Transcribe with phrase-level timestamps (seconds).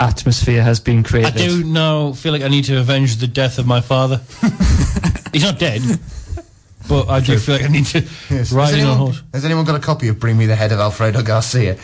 [0.00, 1.34] atmosphere has been created.
[1.40, 4.20] I do now feel like I need to avenge the death of my father.
[5.32, 5.82] He's not dead,
[6.88, 8.52] but I do feel like I need to Yes.
[8.52, 9.22] ride Has in on a anyone, horse.
[9.34, 11.74] has anyone got a copy of Bring Me the Head of Alfredo Garcia?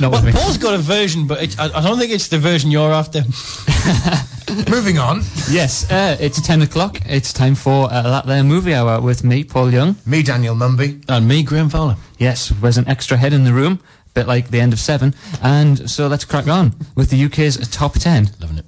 [0.00, 0.32] Well, with me.
[0.32, 3.22] Paul's got a version, but it's, I, I don't think it's the version you're after.
[4.70, 5.22] Moving on.
[5.50, 7.00] Yes, uh, it's 10 o'clock.
[7.06, 9.94] It's time for uh, That There Movie Hour with me, Paul Young.
[10.06, 11.04] Me, Daniel Mumby.
[11.08, 11.96] And me, Graeme Fowler.
[12.18, 13.80] Yes, there's an extra head in the room,
[14.14, 15.14] bit like the end of Seven.
[15.42, 18.30] And so let's crack on with the UK's top 10.
[18.40, 18.66] Loving it.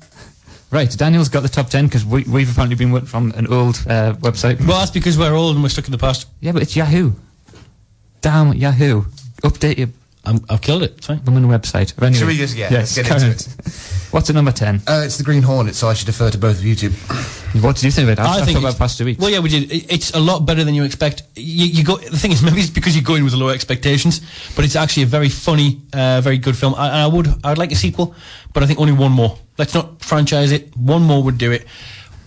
[0.71, 3.77] Right, Daniel's got the top 10 because we, we've apparently been working from an old
[3.87, 4.59] uh, website.
[4.67, 6.27] Well, that's because we're old and we're stuck in the past.
[6.41, 7.13] Yeah, but it's Yahoo.
[8.23, 9.03] Damn Yahoo.
[9.43, 9.89] Update your
[10.25, 10.93] I'm, I've killed it.
[10.99, 11.19] It's fine.
[11.19, 11.93] blooming website.
[12.01, 13.57] Anyway, Should we just- yeah, yes, let's get carry into on.
[14.13, 14.83] What's at number 10?
[14.87, 16.91] Uh, it's the Green Hornet, so I should defer to both of you two.
[17.61, 18.19] What did you think of it?
[18.21, 19.21] I, I think about it's- past two weeks.
[19.21, 19.73] Well, yeah, we did.
[19.91, 21.23] It's a lot better than you expect.
[21.35, 21.97] You, you go.
[21.97, 24.21] The thing is, maybe it's because you go in with low expectations,
[24.55, 26.75] but it's actually a very funny, uh, very good film.
[26.77, 28.15] I, I would, I would like a sequel,
[28.53, 29.39] but I think only one more.
[29.59, 30.77] Let's not franchise it.
[30.77, 31.67] One more would do it,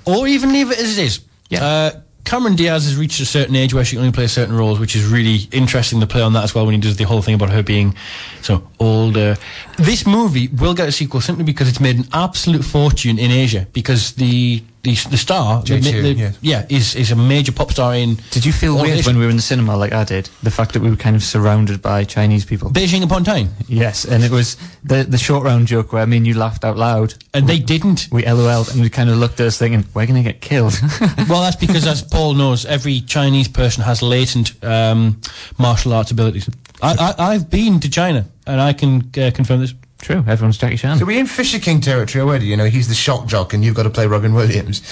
[0.05, 1.21] or even leave it as it is.
[1.49, 1.63] Yeah.
[1.63, 1.91] Uh,
[2.25, 4.95] Cameron Diaz has reached a certain age where she can only play certain roles, which
[4.95, 7.35] is really interesting to play on that as well when he does the whole thing
[7.35, 7.95] about her being
[8.41, 9.37] so older.
[9.77, 13.67] This movie will get a sequel simply because it's made an absolute fortune in Asia
[13.73, 16.37] because the the, the star, Jay Chou, the- yes.
[16.41, 18.17] yeah, is is a major pop star in.
[18.31, 20.29] Did you feel weird when we were in the cinema like I did?
[20.43, 22.69] The fact that we were kind of surrounded by Chinese people.
[22.69, 23.49] Beijing upon Tyne?
[23.67, 26.77] Yes, and it was the the short round joke where I mean you laughed out
[26.77, 27.15] loud.
[27.33, 28.07] And they didn't.
[28.11, 30.73] We LOL'd and we kind of looked at us thinking, we're going to get killed.
[31.29, 35.19] Well, that's because, as Paul knows, every Chinese person has latent um,
[35.57, 36.47] martial arts abilities.
[36.81, 39.73] I, I, I've been to China, and I can uh, confirm this.
[40.05, 40.99] True, everyone's Jackie Chan.
[40.99, 42.45] So we're in Fisher King territory already.
[42.45, 44.83] You know, he's the shock jock, and you've got to play Robin Williams.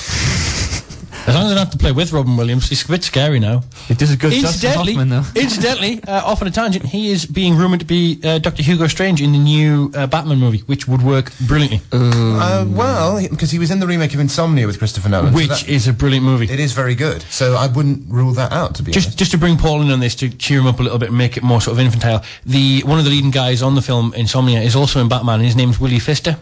[1.26, 3.40] As long as I don't have to play with Robin Williams, he's a bit scary
[3.40, 3.64] now.
[3.90, 5.24] It does a good Dustin Incidentally, Hoffman though.
[5.42, 8.88] incidentally, uh, off on a tangent, he is being rumored to be uh, Doctor Hugo
[8.88, 11.80] Strange in the new uh, Batman movie, which would work brilliantly.
[11.94, 15.32] Uh, well, because he was in the remake of Insomnia with Christopher Nolan.
[15.32, 16.46] so which that- is a brilliant movie.
[16.52, 17.22] it is very good.
[17.24, 19.20] So I wouldn't rule that out, to be Just, honest.
[19.20, 21.18] just to bring Paul in on this to cheer him up a little bit and
[21.18, 22.22] make it more sort of infantile.
[22.46, 25.36] The one of the leading guys on the film Insomnia is also in Batman.
[25.36, 26.38] and His name's Willie Pfister.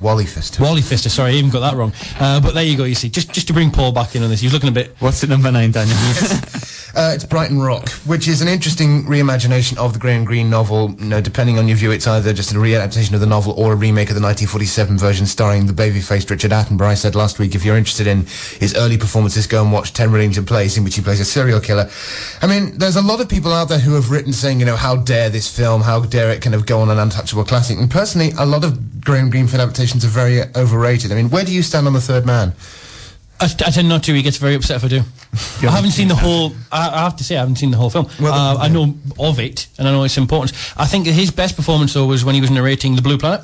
[0.00, 0.62] Wally Pfister.
[0.62, 1.08] Wally Pfister.
[1.08, 1.92] Sorry, I even got that wrong.
[2.18, 2.84] Uh, but there you go.
[2.84, 4.94] You see, just just to bring Paul back in on this, he's looking a bit.
[4.98, 5.96] What's the number nine, Daniel?
[6.94, 10.90] Uh, it's Brighton Rock, which is an interesting reimagination of the Graham Greene novel.
[10.98, 13.72] You know, depending on your view, it's either just a readaptation of the novel or
[13.72, 16.88] a remake of the 1947 version starring the baby-faced Richard Attenborough.
[16.88, 18.26] I said last week, if you're interested in
[18.58, 21.60] his early performances, go and watch 10 Rillington Place, in which he plays a serial
[21.60, 21.88] killer.
[22.42, 24.76] I mean, there's a lot of people out there who have written saying, you know,
[24.76, 27.78] how dare this film, how dare it kind of go on an untouchable classic.
[27.78, 31.12] And personally, a lot of Graham Greene film adaptations are very overrated.
[31.12, 32.52] I mean, where do you stand on The Third Man?
[33.40, 34.12] I, I tend not to.
[34.14, 35.02] He gets very upset if I do.
[35.66, 36.52] I haven't seen the whole.
[36.70, 38.08] I, I have to say, I haven't seen the whole film.
[38.20, 40.74] Well, uh, I know of it, and I know its importance.
[40.76, 43.42] I think his best performance though was when he was narrating The Blue Planet.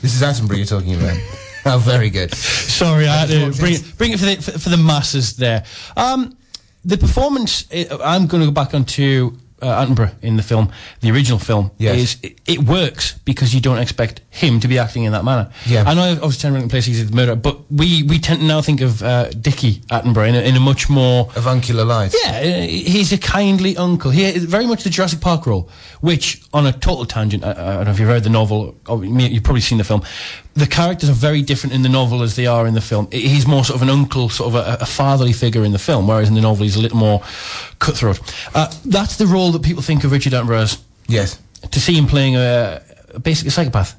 [0.00, 1.18] This is Attenborough you're talking about.
[1.66, 2.32] oh, very good.
[2.34, 5.64] Sorry, I had to bring it bring it for the for, for the masses there.
[5.96, 6.36] Um,
[6.84, 7.66] the performance.
[7.72, 10.70] i I'm going to go back onto uh, Attenborough in the film,
[11.00, 11.70] the original film.
[11.78, 11.96] Yes.
[11.98, 15.50] Is it, it works because you don't expect him to be acting in that manner.
[15.66, 15.84] Yeah.
[15.86, 18.46] I know I obviously Ten Ring Place he's the murderer, but we we tend to
[18.46, 22.14] now think of uh, Dickie Attenborough in a, in a much more Avuncular Light.
[22.24, 24.10] yeah, uh, he's a kindly uncle.
[24.10, 25.68] He is very much the Jurassic Park role,
[26.00, 29.04] which, on a total tangent, I, I don't know if you've read the novel, or
[29.04, 30.02] you've probably seen the film.
[30.54, 33.08] The characters are very different in the novel as they are in the film.
[33.10, 36.06] He's more sort of an uncle, sort of a, a fatherly figure in the film,
[36.06, 37.22] whereas in the novel he's a little more
[37.80, 38.20] cutthroat.
[38.54, 40.82] Uh, that's the role that people think of Richard Attenborough as.
[41.08, 41.40] Yes.
[41.70, 42.82] To see him playing a,
[43.14, 43.96] a basically a psychopath,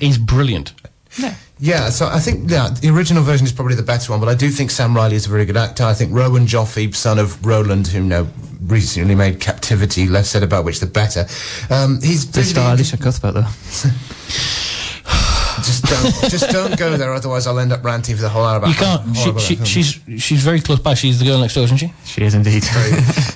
[0.00, 0.72] is brilliant.
[1.18, 4.28] Yeah, Yeah, so I think yeah, the original version is probably the better one, but
[4.28, 5.84] I do think Sam Riley is a very good actor.
[5.84, 8.28] I think Rowan Joffe, son of Roland, who you know
[8.62, 11.26] recently made Captivity, less said about which the better.
[11.70, 13.46] Um, he's the star Elisha Cuthbert though.
[15.62, 18.58] just don't just don't go there, otherwise I'll end up ranting for the whole hour
[18.58, 19.16] about You can't.
[19.16, 19.68] She, she, that film is.
[19.68, 20.94] she's she's very close by.
[20.94, 21.92] She's the girl next door, isn't she?
[22.04, 22.64] She is indeed.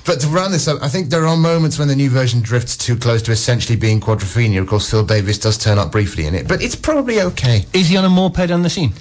[0.04, 2.76] But to round this up, I think there are moments when the new version drifts
[2.76, 4.60] too close to essentially being Quadrophenia.
[4.60, 7.64] Of course, Phil Davis does turn up briefly in it, but it's probably okay.
[7.72, 8.92] Is he on a moped on the scene?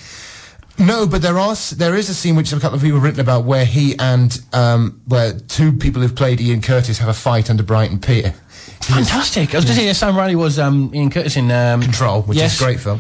[0.78, 3.20] No, but there are there is a scene which a couple of people have written
[3.20, 7.50] about where he and um, where two people who've played Ian Curtis have a fight
[7.50, 8.34] under Brighton Pier.
[8.82, 9.54] Fantastic.
[9.54, 12.38] I was going to say Sam Riley was um, Ian Curtis in um, Control, which
[12.38, 12.56] yes.
[12.56, 13.00] is a great film.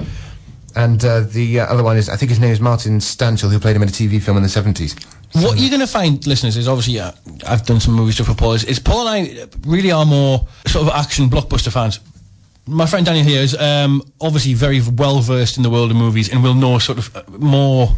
[0.75, 3.59] And uh, the uh, other one is, I think his name is Martin Stanchel, who
[3.59, 5.03] played him in a TV film in the 70s.
[5.33, 7.11] What you're going to find, listeners, is obviously uh,
[7.47, 8.53] I've done some movie stuff for Paul.
[8.53, 11.99] Is, is Paul and I really are more sort of action blockbuster fans.
[12.67, 16.29] My friend Daniel here is um, obviously very well versed in the world of movies
[16.31, 17.95] and will know sort of uh, more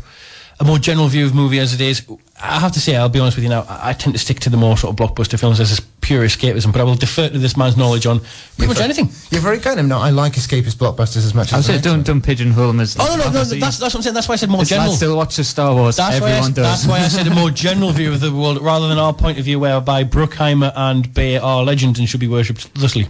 [0.60, 2.06] a more general view of the movie as it is.
[2.42, 4.40] I have to say, I'll be honest with you now, I, I tend to stick
[4.42, 7.30] to the more sort of blockbuster films as this pure escapism, but I will defer
[7.30, 8.20] to this man's knowledge on
[8.58, 9.10] pretty much You're anything.
[9.32, 9.98] You're very kind of no.
[10.00, 12.80] I like escapist blockbusters as much I would as say the don't don't pigeonhole them
[12.82, 12.98] as.
[13.00, 14.14] Oh, no, no, no, that's, that's what I'm saying.
[14.14, 14.96] That's why I said more This lad general.
[14.96, 15.96] still watches Star Wars.
[15.96, 16.56] That's why, I, does.
[16.56, 19.40] that's why I said a more general view of the world rather than our point
[19.40, 23.08] of view whereby Bruckheimer and Bay are legends and should be worshipped thusly.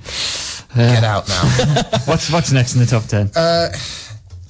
[0.76, 1.42] Get out now.
[2.06, 3.30] what's what's next in the top ten?
[3.36, 3.70] Uh,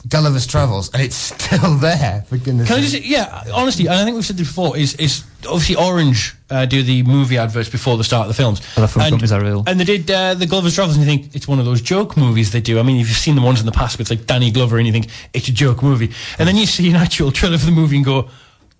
[0.07, 2.23] Gulliver's Travels, and it's still there.
[2.27, 4.95] For goodness' Can I just, yeah, honestly, and I think we've said this before, is,
[4.95, 8.61] is obviously Orange uh, do the movie adverts before the start of the films.
[8.77, 9.63] Other film and, companies are real.
[9.65, 12.17] And they did uh, the Gulliver's Travels, and you think it's one of those joke
[12.17, 12.79] movies they do.
[12.79, 14.85] I mean, if you've seen the ones in the past with like Danny Glover, and
[14.85, 17.71] you think it's a joke movie, and then you see an actual trailer for the
[17.71, 18.29] movie and go,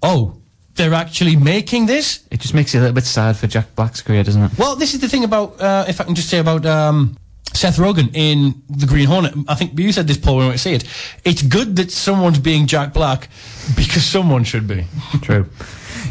[0.02, 0.38] oh,
[0.76, 2.26] they're actually making this?
[2.32, 4.52] It just makes you a little bit sad for Jack Black's career, doesn't it?
[4.58, 7.16] Well, this is the thing about, uh, if I can just say about um,
[7.54, 9.34] Seth Rogen in The Green Hornet.
[9.48, 10.84] I think you said this, Paul, when we see it.
[11.24, 13.30] It's good that someone's being Jack Black
[13.76, 14.86] because someone should be.
[15.22, 15.48] True.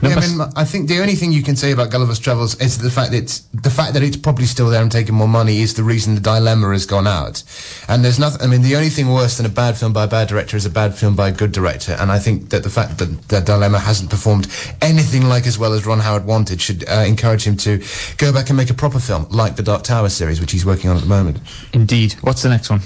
[0.02, 2.76] Yeah, I mean, I think the only thing you can say about Gulliver's Travels is
[2.78, 5.60] the fact that it's the fact that it's probably still there and taking more money
[5.60, 7.44] is the reason the dilemma has gone out.
[7.88, 8.42] And there's nothing.
[8.42, 10.66] I mean, the only thing worse than a bad film by a bad director is
[10.66, 11.96] a bad film by a good director.
[12.00, 14.48] And I think that the fact that the dilemma hasn't performed
[14.80, 17.80] anything like as well as Ron Howard wanted should uh, encourage him to
[18.16, 20.90] go back and make a proper film like the Dark Tower series, which he's working
[20.90, 21.38] on at the moment.
[21.72, 22.14] Indeed.
[22.22, 22.80] What's the next one?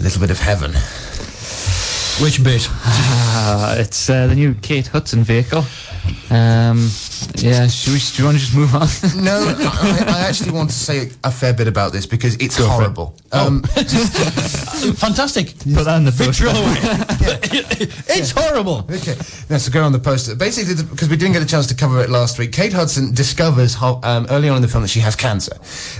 [0.00, 0.72] A little bit of heaven.
[2.22, 2.68] Which bit?
[2.84, 5.64] Uh, it's uh, the new Kate Hudson vehicle.
[6.30, 6.88] Um,
[7.36, 8.88] yeah, should we, do you want to just move on?
[9.22, 12.64] No, I, I actually want to say a fair bit about this because it's Go
[12.64, 12.74] for it.
[12.74, 13.14] horrible.
[13.32, 13.62] Um,
[14.96, 15.48] Fantastic.
[15.58, 16.44] Put that in the poster.
[16.44, 16.76] Throw away.
[18.08, 18.78] it's horrible.
[18.90, 19.14] Okay,
[19.48, 20.34] now so go on the poster.
[20.34, 23.74] Basically, because we didn't get a chance to cover it last week, Kate Hudson discovers
[23.74, 25.56] ho- um, early on in the film that she has cancer,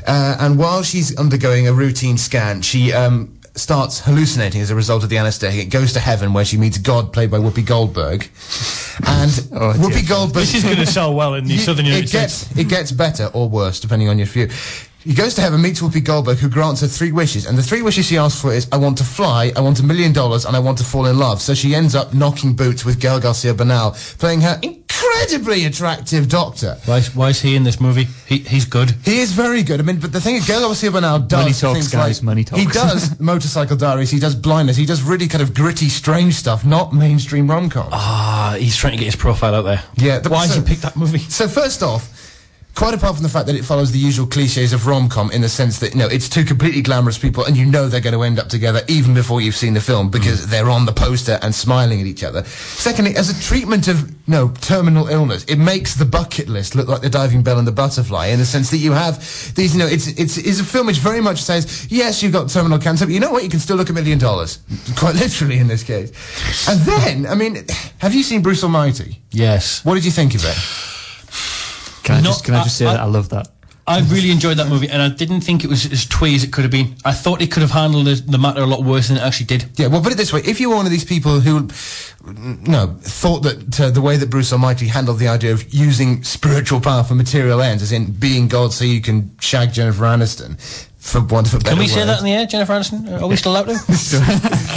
[0.06, 5.02] uh, and while she's undergoing a routine scan, she um, starts hallucinating as a result
[5.04, 5.60] of the anesthetic.
[5.60, 8.24] It goes to heaven where she meets God, played by Whoopi Goldberg,
[9.06, 9.82] and Oh, dear.
[9.82, 10.42] Whoopi Goldberg.
[10.42, 12.44] This is going to sell well in the You- southern United it States.
[12.48, 14.48] gets it gets better or worse depending on your view.
[15.04, 17.82] He goes to heaven, meets Whoopi Goldberg, who grants her three wishes, and the three
[17.82, 20.54] wishes she asks for is, "I want to fly, I want a million dollars, and
[20.54, 23.52] I want to fall in love." So she ends up knocking boots with Gael Garcia
[23.54, 26.76] Bernal, playing her incredibly attractive doctor.
[26.84, 28.06] Why is, why is he in this movie?
[28.26, 28.92] He, he's good.
[29.04, 29.80] He is very good.
[29.80, 32.24] I mean, but the thing is, Gael Garcia Bernal does Money talks, things guys, like
[32.24, 32.62] money talks.
[32.62, 36.64] he does motorcycle diaries, he does blindness, he does really kind of gritty, strange stuff,
[36.64, 37.90] not mainstream rom coms.
[37.92, 39.82] Ah, he's trying to get his profile out there.
[39.96, 41.18] Yeah, the- Why so- did he pick that movie?
[41.18, 42.21] So first off,
[42.74, 45.48] quite apart from the fact that it follows the usual cliches of rom-com in the
[45.48, 48.22] sense that you know it's two completely glamorous people and you know they're going to
[48.22, 50.50] end up together even before you've seen the film because mm.
[50.50, 52.44] they're on the poster and smiling at each other.
[52.44, 57.02] Secondly, as a treatment of no terminal illness, it makes the bucket list look like
[57.02, 59.18] the diving bell and the butterfly in the sense that you have
[59.54, 59.74] these.
[59.74, 62.78] You know, it's it's it's a film which very much says yes, you've got terminal
[62.78, 63.42] cancer, but you know what?
[63.42, 64.60] You can still look a million dollars,
[64.96, 66.12] quite literally in this case.
[66.68, 67.64] And then, I mean,
[67.98, 69.20] have you seen Bruce Almighty?
[69.30, 69.84] Yes.
[69.84, 70.91] What did you think of it?
[72.02, 73.48] Can I No, just can I just say I- that I love that?
[73.84, 76.52] I really enjoyed that movie, and I didn't think it was as twee as it
[76.52, 76.94] could have been.
[77.04, 79.46] I thought it could have handled the, the matter a lot worse than it actually
[79.46, 79.64] did.
[79.76, 81.68] Yeah, well, put it this way: if you were one of these people who,
[82.24, 86.80] no, thought that uh, the way that Bruce Almighty handled the idea of using spiritual
[86.80, 90.58] power for material ends, as in being God, so you can shag Jennifer Aniston,
[91.02, 92.06] for want of a better Can we say word.
[92.06, 93.20] that in the air, Jennifer Aniston?
[93.20, 93.74] Are we still allowed to?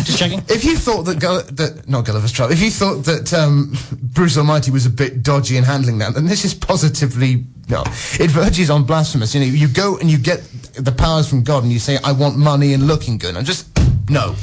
[0.03, 0.39] Just checking.
[0.49, 4.35] If you thought that, Gull- that not Gulliver's Travel, if you thought that um, Bruce
[4.35, 7.83] Almighty was a bit dodgy in handling that, then this is positively no.
[8.19, 9.35] It verges on blasphemous.
[9.35, 10.41] You know, you go and you get
[10.73, 13.67] the powers from God, and you say, "I want money and looking good." I'm just
[14.09, 14.35] no.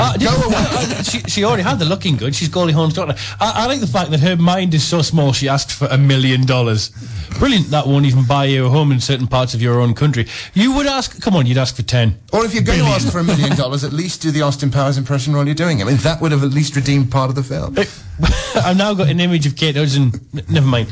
[0.00, 2.34] Uh, did- uh, she, she already had the looking good.
[2.34, 3.14] She's Goldie Hawn's daughter.
[3.40, 5.98] I, I like the fact that her mind is so small she asked for a
[5.98, 6.90] million dollars.
[7.38, 7.68] Brilliant.
[7.70, 10.26] That won't even buy you a home in certain parts of your own country.
[10.54, 12.18] You would ask, come on, you'd ask for 10.
[12.32, 14.70] Or if you're going to ask for a million dollars, at least do the Austin
[14.70, 15.82] Powers impression while you're doing it.
[15.82, 17.74] I mean, that would have at least redeemed part of the film.
[18.56, 20.12] I've now got an image of Kate Hudson.
[20.34, 20.88] N- Never mind.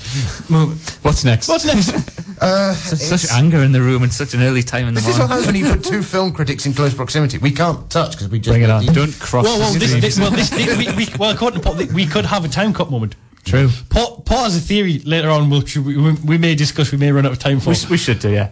[1.03, 1.49] What's next?
[1.49, 1.93] What's next?
[2.39, 5.09] Uh, such, such anger in the room at such an early time in the This
[5.15, 5.45] is what morning.
[5.45, 7.39] happens when you put two film critics in close proximity.
[7.39, 8.85] We can't touch because we just Bring it on.
[8.85, 11.67] you- Don't cross well, well, the this, this, well, this, we, we, well, according to
[11.67, 13.15] Paul, we could have a time cut moment.
[13.47, 13.71] True.
[13.89, 17.11] Paul, Paul has a theory later on, which we, we, we may discuss, we may
[17.11, 17.71] run out of time for.
[17.71, 18.51] We, we should do, yeah.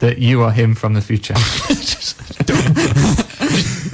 [0.00, 1.34] That you are him from the future.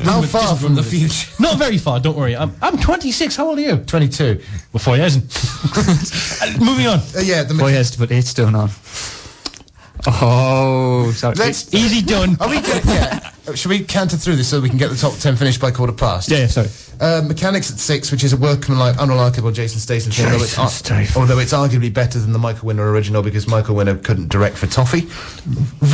[0.06, 1.30] How far from the future?
[1.40, 2.36] Not very far, don't worry.
[2.36, 3.36] I'm, I'm 26.
[3.36, 3.76] How old are you?
[3.78, 4.40] 22.
[4.72, 5.16] Well, four years.
[6.60, 7.00] Moving on.
[7.14, 8.70] Uh, yeah, the Boy has to put eight stone on.
[10.06, 11.34] Oh, sorry.
[11.34, 11.74] Let's.
[11.74, 12.36] Easy done.
[12.40, 12.84] Are we good?
[12.84, 13.32] Yeah.
[13.46, 15.70] Uh, Should we canter through this so we can get the top 10 finished by
[15.70, 16.30] quarter past?
[16.30, 16.68] yeah, yeah, sorry.
[16.98, 21.20] Uh, Mechanics at six, which is a workmanlike, unremarkable Jason Statham film, although it's, Statham.
[21.20, 24.66] although it's arguably better than the Michael Winner original because Michael Winner couldn't direct for
[24.66, 25.06] Toffee.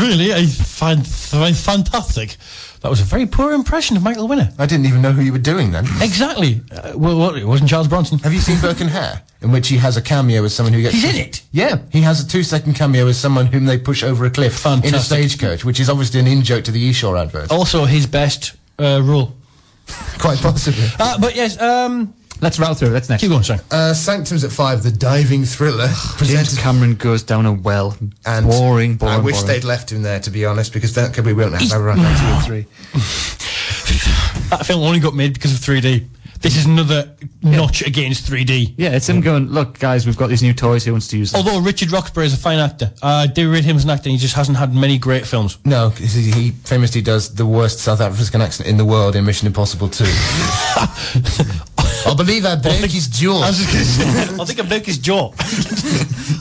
[0.01, 2.37] Really, I find find fantastic.
[2.83, 4.53] That was a very poor impression of Michael Winner.
[4.59, 5.85] I didn't even know who you were doing then.
[6.01, 6.61] Exactly.
[6.71, 8.19] Uh, well, well, it wasn't Charles Bronson.
[8.21, 10.83] Have you seen Burke and Hare, in which he has a cameo as someone who
[10.83, 10.95] gets?
[10.95, 11.43] He's in it?
[11.53, 14.95] Yeah, he has a two-second cameo as someone whom they push over a cliff in
[14.95, 17.42] a stagecoach, which is obviously an in-joke to the esure advert.
[17.51, 19.35] Also, his best uh, role.
[20.19, 20.87] Quite possibly.
[20.99, 22.89] Uh, but yes, um, Let's rattle through.
[22.91, 23.21] That's next.
[23.21, 23.61] keep going, sorry.
[23.71, 26.59] Uh, Sanctum's at five, the diving thriller James.
[26.59, 27.97] Cameron goes down a well.
[28.27, 29.15] And boring, boring.
[29.15, 29.47] I wish boring.
[29.47, 32.45] they'd left him there, to be honest, because then we won't have Avatar two and
[32.45, 32.67] three.
[34.53, 36.07] That film only got made because of 3D.
[36.43, 38.75] This is another notch against 3D.
[38.77, 39.47] Yeah, it's him going.
[39.47, 40.85] Look, guys, we've got these new toys.
[40.85, 41.39] Who wants to use them?
[41.39, 44.11] Although Richard Roxburgh is a fine actor, uh, I do rate him as an actor.
[44.11, 45.59] He just hasn't had many great films.
[45.65, 49.47] No, he he famously does the worst South African accent in the world in Mission
[49.47, 50.05] Impossible 2.
[52.07, 53.43] I believe I broke his jaw.
[53.43, 55.31] I was just going to say, I think I broke his jaw.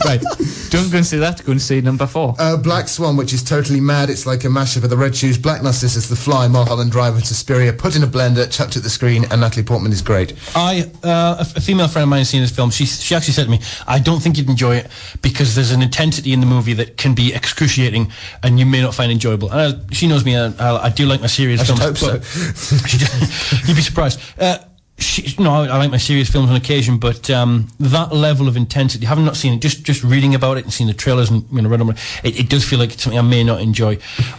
[0.05, 0.21] right.
[0.69, 1.43] Don't go and see that.
[1.45, 2.33] Go and see number four.
[2.39, 4.09] Uh, Black Swan, which is totally mad.
[4.09, 7.25] It's like a mashup of the Red Shoes, Black Narcissus, The Fly, Mulholland Drive, and
[7.25, 10.33] Suspiria, put in a blender, chucked at the screen, and Natalie Portman is great.
[10.55, 12.69] I, uh, a, f- a female friend of mine has seen this film.
[12.71, 14.87] She, she actually said to me, I don't think you'd enjoy it
[15.21, 18.11] because there's an intensity in the movie that can be excruciating
[18.43, 19.51] and you may not find enjoyable.
[19.51, 21.99] And I, she knows me, I, I, I do like my serious I should films.
[22.01, 23.67] hope but- so.
[23.67, 24.19] You'd be surprised.
[24.39, 24.57] Uh,
[25.01, 28.55] she, no, I, I like my serious films on occasion, but um, that level of
[28.57, 31.45] intensity, having not seen it, just just reading about it and seeing the trailers and
[31.51, 31.89] you know, read them,
[32.23, 33.97] it, it does feel like it's something I may not enjoy.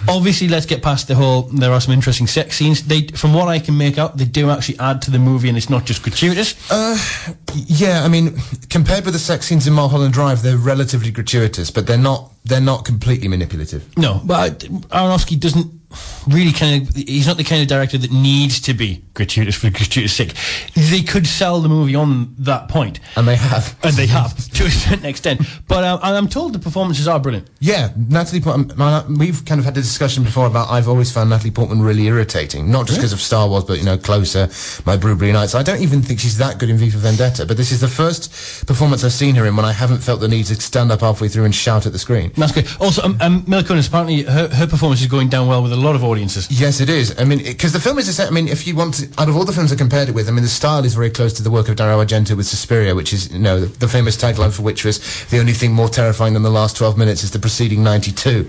[0.08, 1.42] Obviously, let's get past the whole.
[1.42, 2.82] There are some interesting sex scenes.
[2.86, 5.56] They, from what I can make out, they do actually add to the movie, and
[5.58, 6.54] it's not just gratuitous.
[6.70, 6.96] Uh,
[7.54, 8.36] Yeah, I mean,
[8.70, 12.60] compared with the sex scenes in Mulholland Drive, they're relatively gratuitous, but they're not they're
[12.60, 13.86] not completely manipulative.
[13.96, 15.81] No, but Aronofsky doesn't
[16.28, 16.94] really kind of.
[16.94, 20.34] He's not the kind of director that needs to be gratuitous for gratuitous sake.
[20.74, 23.76] They could sell the movie on that point, And they have.
[23.82, 25.42] and they have to a certain extent.
[25.68, 27.48] But um, I'm told the performances are brilliant.
[27.60, 29.18] Yeah, Natalie Portman.
[29.18, 32.70] We've kind of had a discussion before about I've always found Natalie Portman really irritating,
[32.70, 34.48] not just because of Star Wars, but you know, Closer,
[34.86, 35.54] My Blueberry Nights.
[35.54, 37.88] I don't even think she's that good in V for Vendetta, but this is the
[37.88, 41.00] first performance I've seen her in when I haven't felt the need to stand up
[41.00, 42.32] halfway through and shout at the screen.
[42.36, 42.80] That's great.
[42.80, 45.76] Also, um, um, Mila Kunis, apparently her, her performance is going down well with a
[45.82, 46.48] lot of audiences.
[46.50, 47.18] Yes, it is.
[47.18, 48.08] I mean, because the film is.
[48.08, 50.08] a set- I mean, if you want to, out of all the films I compared
[50.08, 52.36] it with, I mean, the style is very close to the work of Dario Argento
[52.36, 55.52] with Suspiria, which is, you know, the, the famous tagline for which was the only
[55.52, 58.48] thing more terrifying than the last twelve minutes is the preceding ninety-two.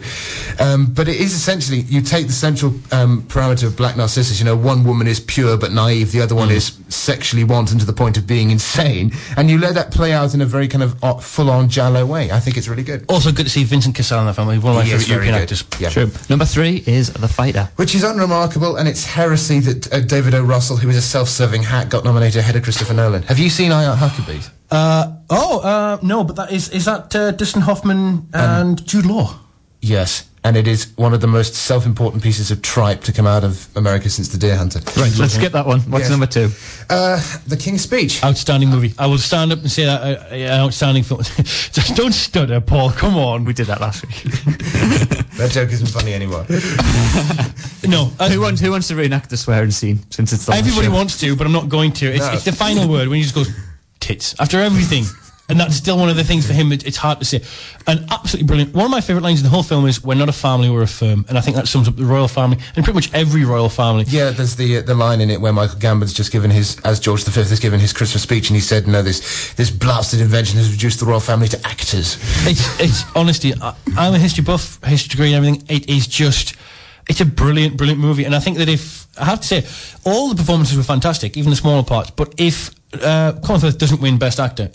[0.59, 4.39] Um, but it is essentially you take the central um, parameter of Black Narcissus.
[4.39, 7.85] You know, one woman is pure but naive, the other one is sexually wanton to
[7.85, 10.83] the point of being insane, and you let that play out in a very kind
[10.83, 12.31] of uh, full-on giallo way.
[12.31, 13.05] I think it's really good.
[13.09, 14.49] Also, good to see Vincent Cassel in the film.
[14.51, 15.41] He's one of my He favourite European good.
[15.41, 15.63] actors.
[15.79, 15.89] Yeah.
[15.89, 16.11] True.
[16.29, 17.69] Number three is The Fighter.
[17.77, 20.43] Which is unremarkable, and it's heresy that uh, David O.
[20.43, 23.23] Russell, who is a self-serving hack, got nominated ahead of Christopher Nolan.
[23.23, 24.49] Have you seen I Heart Huckabees?
[24.69, 29.39] Uh, oh, uh, no, but that is is that uh, Dustin Hoffman and Jude Law?
[29.81, 30.29] Yes.
[30.45, 33.69] And it is one of the most self-important pieces of tripe to come out of
[33.77, 34.79] America since The Deer Hunter.
[34.99, 35.79] Right, let's skip that one.
[35.89, 36.09] What's Yes.
[36.11, 36.49] number two?
[36.89, 38.21] Uh, the King's Speech.
[38.25, 38.93] Outstanding movie.
[38.99, 41.21] I will stand up and say that uh, uh, outstanding film.
[41.37, 42.91] Just don't stutter, Paul.
[42.91, 43.45] Come on.
[43.45, 44.23] We did that last week.
[45.33, 46.45] That joke isn't funny anymore.
[47.85, 49.99] No, uh, who wants Who wants to reenact the swearing scene?
[50.09, 50.93] Since it's the everybody show?
[50.93, 52.05] wants to, but I'm not going to.
[52.07, 52.31] It's, No.
[52.31, 53.49] it's the final word when he just goes
[53.99, 55.03] tits after everything.
[55.49, 56.71] And that's still one of the things for him.
[56.71, 57.41] It, it's hard to say.
[57.85, 58.73] And absolutely brilliant.
[58.73, 60.83] One of my favourite lines in the whole film is "We're not a family, we're
[60.83, 63.43] a firm," and I think that sums up the royal family and pretty much every
[63.43, 64.05] royal family.
[64.07, 66.99] Yeah, there's the uh, the line in it where Michael Gambon's just given his, as
[67.01, 70.57] George V has given his Christmas speech, and he said, "No, this this blasted invention
[70.57, 74.83] has reduced the royal family to actors." It's, it's honestly, I, I'm a history buff,
[74.85, 75.75] history degree and everything.
[75.75, 76.55] It is just,
[77.09, 78.23] it's a brilliant, brilliant movie.
[78.25, 79.65] And I think that if, I have to say,
[80.05, 82.11] all the performances were fantastic, even the smaller parts.
[82.11, 84.71] But if uh, Firth doesn't win Best Actor,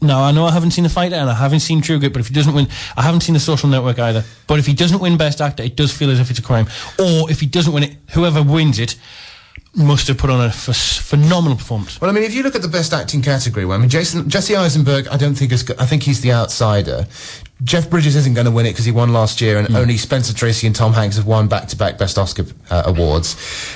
[0.00, 2.20] now I know I haven't seen The Fighter and I haven't seen True Grit, but
[2.20, 4.24] if he doesn't win, I haven't seen The Social Network either.
[4.46, 6.66] But if he doesn't win Best Actor, it does feel as if it's a crime.
[6.98, 8.96] Or if he doesn't win it, whoever wins it
[9.74, 12.00] must have put on a f- phenomenal performance.
[12.00, 14.28] Well, I mean, if you look at the best acting category, well, I mean, Jason
[14.28, 15.68] Jesse Eisenberg, I don't think is.
[15.78, 17.06] I think he's the outsider.
[17.62, 19.76] Jeff Bridges isn't going to win it because he won last year, and Hmm.
[19.76, 23.34] only Spencer Tracy and Tom Hanks have won back-to-back Best Oscar uh, awards.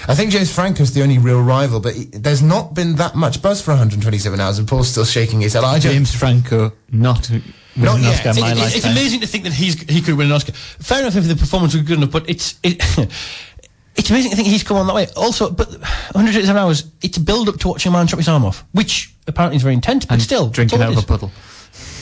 [0.08, 3.42] I think James Franco's the only real rival, but he, there's not been that much
[3.42, 5.64] buzz for 127 hours, and Paul's still shaking his head.
[5.64, 7.30] I James Franco not
[7.76, 8.14] Not an yet.
[8.14, 10.52] Oscar It- my it- it's amazing to think that he's he could win an Oscar.
[10.52, 12.80] Fair enough if the performance was good enough, but it's it,
[13.96, 15.06] it's amazing to think he's come on that way.
[15.16, 18.44] Also, but 187 hours, it's a build up to watching a man chop his arm
[18.44, 21.30] off, which apparently is very intense, but And still drinking out of a puddle.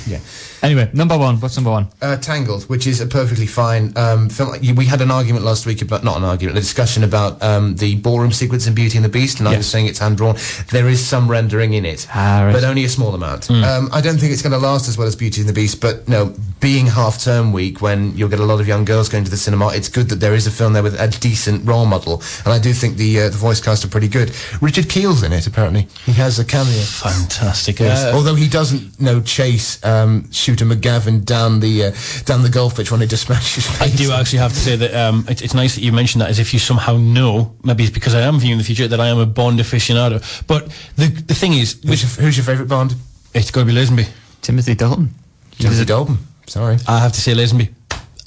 [0.07, 0.19] Yeah.
[0.63, 1.41] Anyway, number one.
[1.41, 1.89] What's number one?
[2.01, 4.55] Uh, Tangled, which is a perfectly fine um, film.
[4.77, 7.97] We had an argument last week about, not an argument, a discussion about um, the
[7.97, 9.59] ballroom sequence in Beauty and the Beast, and I Yes.
[9.59, 10.37] was saying it's hand drawn.
[10.71, 12.53] There is some rendering in it, Ah, right.
[12.53, 13.51] but only a small amount.
[13.51, 15.81] Um, I don't think it's going to last as well as Beauty and the Beast,
[15.81, 19.25] but no, being half term week when you'll get a lot of young girls going
[19.25, 21.87] to the cinema, it's good that there is a film there with a decent role
[21.87, 24.33] model, and I do think the uh, the voice cast are pretty good.
[24.61, 25.89] Richard Kiel's in it, apparently.
[26.07, 26.83] He has a cameo.
[26.83, 27.81] Fantastic.
[27.81, 28.05] Yes.
[28.05, 31.93] Uh, Although he doesn't, you know, chase um, Shooter McGavin down the uh,
[32.27, 34.77] down the golf pitch when he just smashes his I do actually have to say
[34.77, 37.85] that um, it, it's nice that you mentioned that as if you somehow know, maybe
[37.85, 40.21] it's because I am viewing the future, that I am a Bond aficionado.
[40.47, 40.67] But
[40.97, 42.95] the the thing is, Who's with, your, who's your favourite Bond?
[43.33, 44.07] it's got to be Lazenby.
[44.43, 45.15] Timothy Dalton.
[45.53, 46.19] Timothy Dalton.
[46.47, 46.77] Sorry.
[46.87, 47.73] I have to say Lazenby.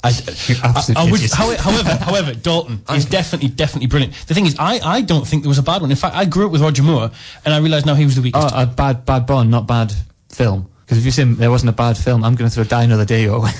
[0.02, 0.10] I,
[0.48, 4.14] You I, I would, however, however, however, Dalton is definitely, definitely brilliant.
[4.26, 5.90] The thing is, I, I don't think there was a bad one.
[5.90, 7.10] In fact, I grew up with Roger Moore,
[7.44, 8.52] and I realised now he was the weakest.
[8.52, 9.92] Oh, a bad, bad Bond, not bad
[10.28, 10.68] film.
[10.86, 12.82] Because if you say there wasn't a bad film, I'm going to throw a Die
[12.84, 13.50] Another Day your way.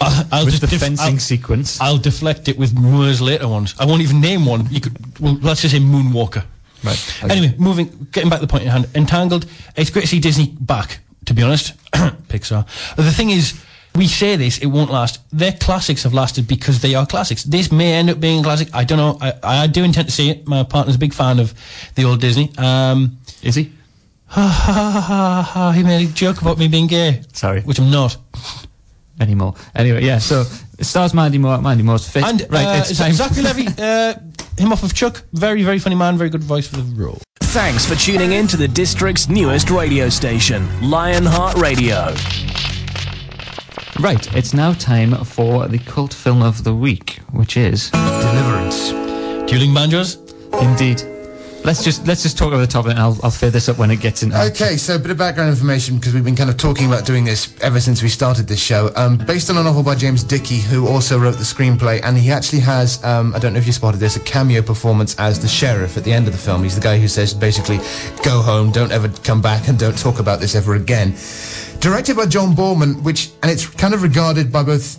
[0.00, 1.80] I'll, I'll With just the def- fencing I'll- sequence.
[1.80, 3.74] I'll deflect it with Moore's later ones.
[3.78, 4.66] I won't even name one.
[4.70, 6.44] You could, well, let's just say Moonwalker.
[6.82, 7.36] Right, okay.
[7.36, 8.88] Anyway, moving, getting back to the point in hand.
[8.94, 9.46] Entangled.
[9.76, 10.98] It's great to see Disney back.
[11.26, 12.66] To be honest, Pixar.
[12.96, 13.62] The thing is,
[13.94, 15.20] we say this, it won't last.
[15.30, 17.44] Their classics have lasted because they are classics.
[17.44, 18.68] This may end up being a classic.
[18.74, 19.18] I don't know.
[19.20, 20.48] I, I do intend to see it.
[20.48, 21.54] My partner's a big fan of
[21.94, 22.50] the old Disney.
[22.58, 23.70] Um, Is he?
[24.32, 27.20] Ha, ha, ha, ha, ha, he made a joke about me being gay.
[27.34, 27.60] Sorry.
[27.60, 28.16] Which I'm not.
[29.20, 29.54] Anymore.
[29.74, 30.44] Anyway, yeah, so
[30.78, 31.60] it stars Mandy Moore.
[31.60, 32.24] Mandy Moore's fit.
[32.24, 33.12] And right, uh, it's time.
[33.12, 34.14] Zachary Levi, uh,
[34.56, 35.22] him off of Chuck.
[35.34, 36.16] Very, very funny man.
[36.16, 37.18] Very good voice for the role.
[37.42, 42.14] Thanks for tuning in to the district's newest radio station, Lionheart Radio.
[44.00, 48.92] Right, it's now time for the cult film of the week, which is Deliverance.
[49.46, 50.16] Dueling banjos.
[50.62, 51.11] indeed.
[51.64, 53.68] Let's just let's just talk over the top of it, and I'll I'll fade this
[53.68, 54.32] up when it gets in.
[54.32, 57.24] Okay, so a bit of background information because we've been kind of talking about doing
[57.24, 58.90] this ever since we started this show.
[58.96, 62.32] Um, based on a novel by James Dickey, who also wrote the screenplay, and he
[62.32, 65.46] actually has, um, I don't know if you spotted this, a cameo performance as the
[65.46, 66.64] sheriff at the end of the film.
[66.64, 67.78] He's the guy who says basically,
[68.24, 71.14] go home, don't ever come back, and don't talk about this ever again.
[71.78, 74.98] Directed by John Boorman, which, and it's kind of regarded by both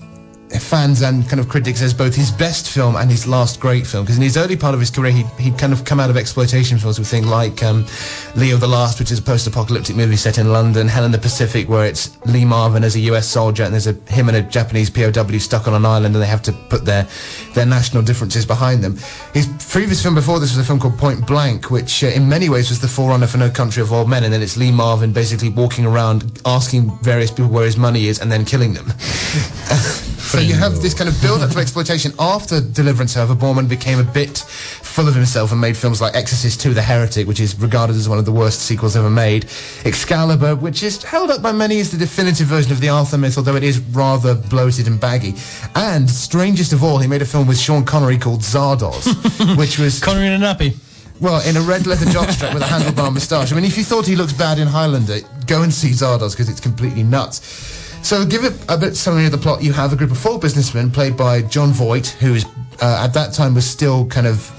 [0.60, 4.06] fans and kind of critics as both his best film and his last great film.
[4.06, 6.18] Because in his early part of his career he'd, he'd kind of come out of
[6.18, 7.86] exploitation films with things like um,
[8.36, 11.68] Leo the Last which is a post-apocalyptic movie set in London Hell in the Pacific
[11.68, 14.90] where it's Lee Marvin as a US soldier and there's a him and a Japanese
[14.90, 17.08] POW stuck on an island and they have to put their
[17.54, 18.98] their national differences behind them.
[19.34, 22.50] His previous film before this was a film called Point Blank which uh, in many
[22.50, 25.12] ways was the forerunner for No Country of Old Men and then it's Lee Marvin
[25.12, 28.88] basically walking around asking various people where his money is and then killing them
[30.34, 32.12] so you have this kind of build-up to exploitation.
[32.18, 36.60] After Deliverance, however, Boorman became a bit full of himself and made films like Exorcist
[36.60, 39.46] 2 The Heretic, which is regarded as one of the worst sequels ever made,
[39.86, 43.38] Excalibur, which is held up by many as the definitive version of the Arthur myth,
[43.38, 45.36] although it is rather bloated and baggy.
[45.76, 49.06] And, strangest of all, he made a film with Sean Connery called Zardoz,
[49.58, 50.00] which was...
[50.00, 50.76] Connery in a nappy.
[51.22, 53.52] Well, in a red leather jockstrap with a handlebar moustache.
[53.52, 56.50] I mean, if you thought he looks bad in Highlander, go and see Zardoz because
[56.50, 57.83] it's completely nuts.
[58.04, 59.64] So, give it a bit summary of the plot.
[59.64, 62.46] You have a group of four businessmen played by Jon Voight, who is
[62.82, 64.52] uh, at that time was still kind of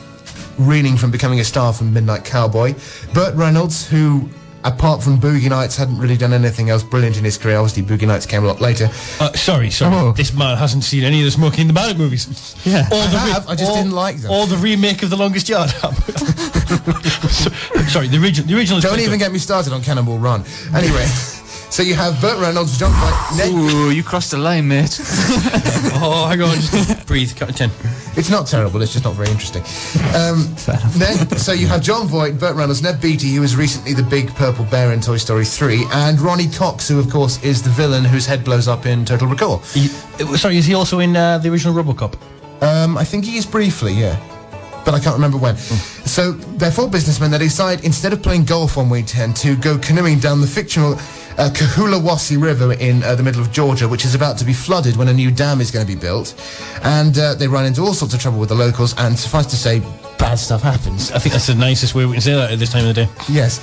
[0.59, 2.75] reeling from becoming a star from Midnight Cowboy.
[3.13, 4.29] Burt Reynolds, who
[4.65, 7.59] apart from Boogie Nights hadn't really done anything else brilliant in his career.
[7.59, 8.89] Obviously, Boogie Nights came a lot later.
[9.21, 9.95] Uh, sorry, sorry.
[9.95, 10.13] Oh.
[10.13, 12.57] This man hasn't seen any of the Smokey and the Bandit movies.
[12.65, 12.89] Yeah.
[12.91, 14.33] Or I the have, I just didn't like them.
[14.33, 15.71] Or the remake of The Longest Yard.
[17.91, 18.49] sorry, the original.
[18.49, 18.81] The original.
[18.81, 20.45] Don't even get me started on Cannonball Run.
[20.75, 21.07] Anyway.
[21.75, 24.97] So you have Burt Reynolds, Jon Voight, Ned Ooh, you crossed the line, mate.
[26.07, 27.35] Oh, hang on, just breathe.
[27.35, 27.71] Cut to ten.
[28.17, 28.81] It's not terrible.
[28.81, 29.63] It's just not very interesting.
[30.15, 30.55] Um,
[30.99, 34.29] then, so you have Jon Voight, Burt Reynolds, Ned Beatty, who was recently the big
[34.37, 38.05] purple bear in Toy Story 3, and Ronny Cox, who of course is the villain
[38.05, 39.59] whose head blows up in Total Recall.
[39.73, 39.89] He-
[40.21, 42.15] uh, sorry, is he also in uh, the original RoboCop?
[42.63, 44.17] Um, I think he is briefly, yeah.
[44.85, 45.57] But I can't remember when.
[45.57, 47.31] So they're four businessmen.
[47.31, 50.95] They decide instead of playing golf on weekend to go canoeing down the fictional
[51.39, 54.97] uh, Cahulawassee River in uh, the middle of Georgia, which is about to be flooded
[54.97, 56.35] when a new dam is going to be built.
[56.83, 58.95] And uh, they run into all sorts of trouble with the locals.
[58.99, 59.81] And suffice to say,
[60.19, 61.11] bad stuff happens.
[61.13, 63.05] I think that's the nicest way we can say that at this time of the
[63.05, 63.11] day.
[63.29, 63.61] Yes.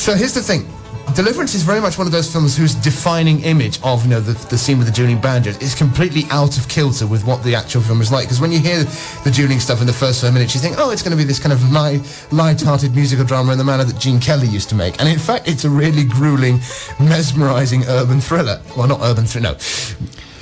[0.00, 0.66] So here's the thing.
[1.14, 4.32] Deliverance is very much one of those films whose defining image of you know the,
[4.48, 7.82] the scene with the dueling banjos is completely out of kilter with what the actual
[7.82, 8.24] film is like.
[8.24, 8.84] Because when you hear
[9.24, 11.24] the dueling stuff in the first five minutes, you think, oh, it's going to be
[11.24, 14.74] this kind of light, light-hearted musical drama in the manner that Gene Kelly used to
[14.74, 14.98] make.
[15.00, 16.60] And in fact, it's a really grueling,
[16.98, 18.62] mesmerising urban thriller.
[18.76, 19.52] Well, not urban thriller.
[19.52, 19.58] No.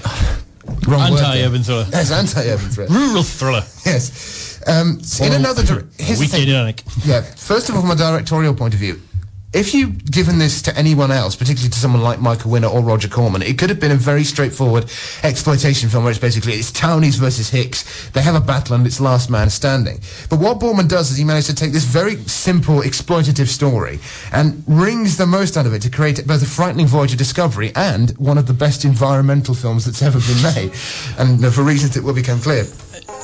[0.87, 1.21] Wrong word.
[1.21, 1.87] Anti-urban thriller.
[1.91, 2.91] Yes, anti-urban thriller.
[2.91, 3.63] Rural thriller.
[3.85, 4.61] Yes.
[4.67, 6.47] Um, in another, or here's the thing.
[6.47, 6.83] Dynamic.
[7.05, 7.23] Yeah.
[7.23, 9.01] First of all, from a directorial point of view,
[9.53, 13.09] if you've given this to anyone else, particularly to someone like Michael Winner or Roger
[13.09, 14.85] Corman, it could have been a very straightforward
[15.25, 18.11] exploitation film where it's basically it's Townies versus Hicks.
[18.11, 19.99] They have a battle and it's last man standing.
[20.29, 23.99] But what Boorman does is he managed to take this very simple exploitative story
[24.33, 27.73] and wrings the most out of it to create both a frightening voyage of discovery
[27.75, 30.73] and one of the best environmental films that's ever been made.
[31.19, 32.67] And uh, for reasons that will become clear.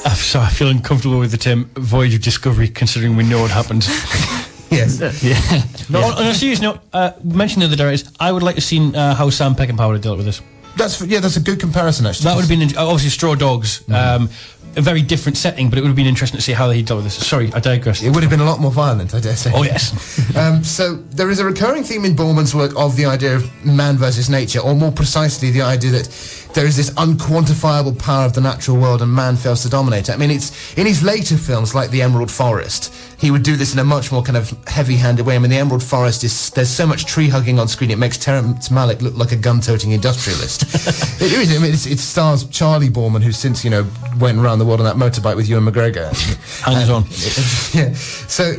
[0.04, 3.52] Uh, so I feel uncomfortable with the term voyage of discovery, considering we know what
[3.52, 3.86] happened.
[4.70, 5.00] Yes.
[5.22, 5.62] yeah.
[5.88, 8.60] no, on, on a serious note, uh, mentioning the other directors, I would like to
[8.60, 10.42] see uh, how Sam Peckinpah would have dealt with this.
[10.76, 12.24] That's yeah, that's a good comparison actually.
[12.24, 14.28] That would have been in- obviously Straw Dogs, um,
[14.76, 16.98] a very different setting, but it would have been interesting to see how he dealt
[16.98, 17.26] with this.
[17.26, 18.02] Sorry, I digress.
[18.02, 19.52] It would have been a lot more violent, I dare say.
[19.54, 23.36] Oh yes, Um, so there is a recurring theme in Boorman's work of the idea
[23.36, 26.08] of man versus nature, or more precisely, the idea that
[26.52, 30.12] there is this unquantifiable power of the natural world and man fails to dominate it.
[30.12, 33.72] I mean, it's in his later films like The Emerald Forest, he would do this
[33.72, 35.36] in a much more kind of heavy-handed way.
[35.36, 38.18] I mean, The Emerald Forest is there's so much tree hugging on screen, it makes
[38.18, 40.62] Terrence Malick look like a gun-toting industrialist.
[41.22, 41.56] it is.
[41.56, 43.86] I mean, it's, it stars Charlie Boorman, who since you know
[44.18, 46.12] went around the world on that motorbike with Ewan McGregor.
[46.64, 47.04] hangers on.
[47.78, 47.94] yeah.
[47.94, 48.54] So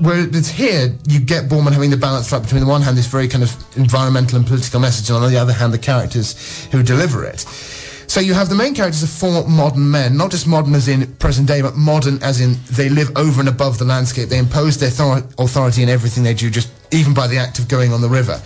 [0.00, 3.06] where it's here, you get Boorman having the balance right between the one hand this
[3.06, 6.82] very kind of environmental and political message, and on the other hand the characters who
[6.82, 7.44] deliver it.
[8.14, 11.16] So you have the main characters are four modern men, not just modern as in
[11.16, 14.28] present day, but modern as in they live over and above the landscape.
[14.28, 17.66] They impose their thor- authority in everything they do, just even by the act of
[17.66, 18.40] going on the river.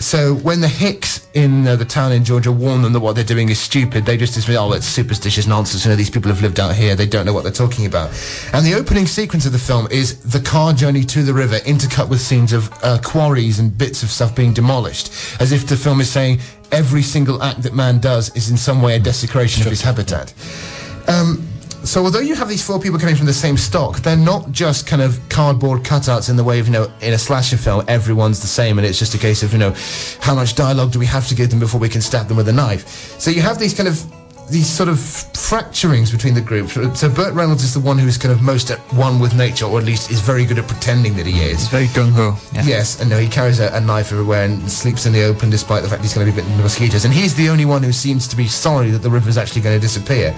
[0.00, 3.22] So when the Hicks in uh, the town in Georgia warn them that what they're
[3.22, 5.84] doing is stupid, they just dismiss, oh, it's superstitious nonsense.
[5.84, 6.96] You know, these people have lived out here.
[6.96, 8.08] They don't know what they're talking about.
[8.54, 12.08] And the opening sequence of the film is the car journey to the river, intercut
[12.08, 16.00] with scenes of uh, quarries and bits of stuff being demolished, as if the film
[16.00, 16.40] is saying
[16.72, 20.32] every single act that man does is in some way a desecration of his habitat.
[21.08, 21.46] Um,
[21.82, 24.86] so although you have these four people coming from the same stock, they're not just
[24.86, 28.40] kind of cardboard cutouts in the way of, you know, in a slasher film, everyone's
[28.40, 29.74] the same and it's just a case of, you know,
[30.20, 32.48] how much dialogue do we have to give them before we can stab them with
[32.48, 32.86] a knife?
[33.18, 34.04] So you have these kind of
[34.50, 36.74] these sort of fracturings between the groups.
[36.98, 39.78] So Burt Reynolds is the one who's kind of most at one with nature, or
[39.78, 41.62] at least is very good at pretending that he is.
[41.62, 42.36] It's very gung ho.
[42.52, 42.64] Yeah.
[42.64, 45.82] Yes, and no, he carries a, a knife everywhere and sleeps in the open despite
[45.82, 47.04] the fact he's going to be bitten by mosquitoes.
[47.04, 49.76] And he's the only one who seems to be sorry that the river's actually going
[49.76, 50.36] to disappear.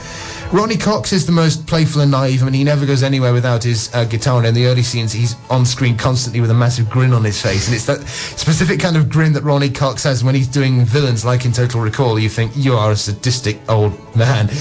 [0.53, 2.43] Ronny Cox is the most playful and naive.
[2.43, 4.39] I mean, he never goes anywhere without his uh, guitar.
[4.39, 7.41] And in the early scenes, he's on screen constantly with a massive grin on his
[7.41, 7.69] face.
[7.69, 11.25] And it's that specific kind of grin that Ronny Cox has when he's doing villains,
[11.25, 12.19] like in Total Recall.
[12.19, 14.49] You think, you are a sadistic old man.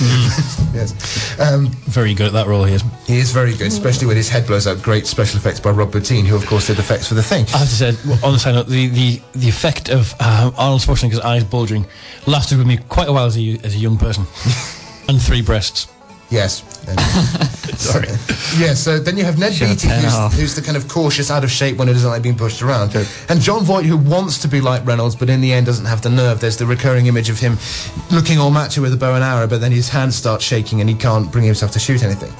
[0.74, 1.40] yes.
[1.40, 2.84] Um, Very good at that role he is.
[3.06, 4.82] he is very good, especially when his head blows up.
[4.82, 7.46] Great special effects by Rob Bottin, who, of course, did effects for the thing.
[7.54, 10.52] I have to say, well, on the side note, the, the, the effect of uh,
[10.58, 11.86] Arnold Schwarzenegger's eyes bulging
[12.28, 14.26] lasted with me quite a while as a, as a young person.
[15.08, 15.88] and three breasts.
[16.32, 16.64] Yes.
[17.78, 18.08] Sorry.
[18.58, 21.44] yeah, so then you have Ned Shut Beatty, who's, who's the kind of cautious, out
[21.44, 22.96] of shape one who doesn't like being pushed around.
[23.28, 26.02] And Jon Voight, who wants to be like Reynolds, but in the end doesn't have
[26.02, 26.40] the nerve.
[26.40, 27.58] There's the recurring image of him
[28.12, 30.90] looking all macho with a bow and arrow, but then his hands start shaking and
[30.90, 32.32] he can't bring himself to shoot anything.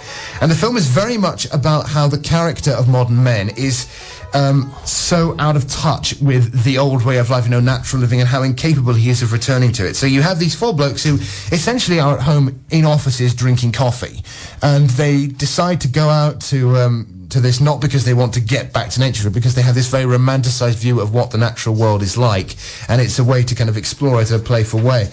[0.42, 3.88] And the film is very much about how the character of modern men is
[4.34, 8.20] um, so out of touch with the old way of life, you know, natural living,
[8.20, 9.96] and how incapable he is of returning to it.
[9.96, 14.22] So you have these four blokes who essentially are at home in offices drinking coffee,
[14.62, 16.76] and they decide to go out to.
[16.78, 19.62] Um, to this not because they want to get back to nature, but because they
[19.62, 22.58] have this very romanticized view of what the natural world is like,
[22.90, 25.10] and it's a way to kind of explore it in a playful way.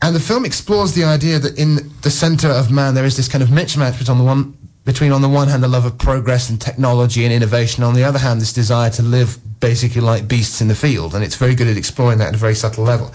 [0.00, 3.26] And the film explores the idea that in the center of man there is this
[3.26, 5.96] kind of mismatch between on the one between on the one hand the love of
[5.98, 10.28] progress and technology and innovation, on the other hand this desire to live basically like
[10.28, 12.84] beasts in the field, and it's very good at exploring that at a very subtle
[12.84, 13.08] level.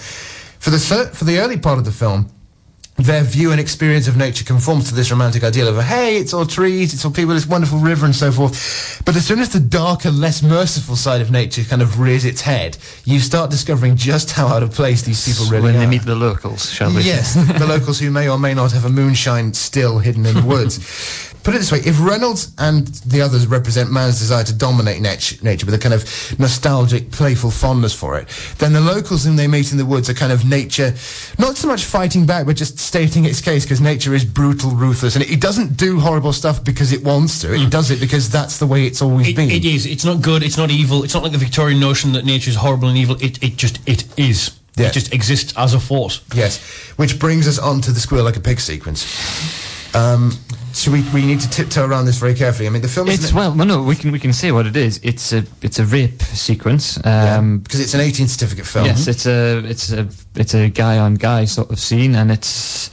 [0.60, 0.80] For the
[1.14, 2.30] for the early part of the film,
[3.00, 6.46] their view and experience of nature conforms to this romantic ideal of hey, it's all
[6.46, 9.02] trees, it's all people, this wonderful river and so forth.
[9.06, 12.42] But as soon as the darker, less merciful side of nature kind of rears its
[12.42, 15.80] head, you start discovering just how out of place these people really when are.
[15.80, 17.04] When they meet the locals, shall we?
[17.04, 20.44] Yes, the locals who may or may not have a moonshine still hidden in the
[20.44, 21.29] woods.
[21.42, 25.42] Put it this way, if Reynolds and the others represent man's desire to dominate nat-
[25.42, 26.04] nature with a kind of
[26.38, 30.14] nostalgic, playful fondness for it, then the locals whom they meet in the woods are
[30.14, 30.94] kind of nature,
[31.40, 35.16] not so much fighting back, but just stating its case because nature is brutal, ruthless,
[35.16, 37.54] and it, it doesn't do horrible stuff because it wants to.
[37.54, 39.50] It does it because that's the way it's always It, been.
[39.50, 39.86] it is.
[39.86, 40.44] It's not good.
[40.44, 41.04] It's not evil.
[41.04, 43.16] It's not like the Victorian notion that nature is horrible and evil.
[43.24, 44.52] It, it just, it is.
[44.76, 44.88] Yeah.
[44.88, 46.22] It just exists as a force.
[46.34, 46.60] Yes,
[46.98, 49.06] which brings us on to the squeal like a pig sequence.
[49.96, 50.34] Um,
[50.74, 52.68] so we, we need to tiptoe around this very carefully.
[52.68, 54.66] I mean, the film is It's well, well, no, we can we can say what
[54.66, 55.00] it is.
[55.04, 57.04] It's a it's a rape sequence.
[57.06, 58.86] Um, because it's an 18 certificate film.
[58.86, 62.90] Yes, it's a it's a it's a guy on guy sort of scene, and it's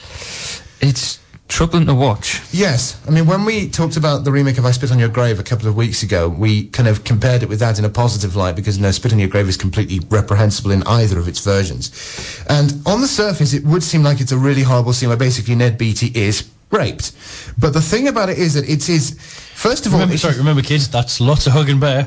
[0.81, 2.43] it's troubling to watch.
[2.53, 5.39] Yes, I mean when we talked about the remake of I Spit on Your Grave
[5.39, 8.37] a couple of weeks ago, we kind of compared it with that in a positive
[8.37, 12.45] light because no, Spit on Your Grave is completely reprehensible in either of its versions.
[12.49, 15.55] And on the surface, it would seem like it's a really horrible scene where basically
[15.55, 17.13] Ned Beatty is raped.
[17.59, 19.17] But the thing about it is that it is,
[19.55, 22.05] first of all, Remember, it sorry, is- remember, kids, that's lots of hugging bear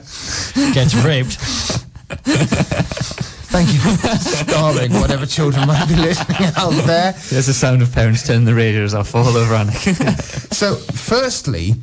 [0.73, 1.37] gets raped.
[3.51, 7.13] thank you for starring whatever children might be listening out there.
[7.29, 10.35] There's the sound of parents turning the radios off all over Anik.
[10.53, 11.75] So, firstly,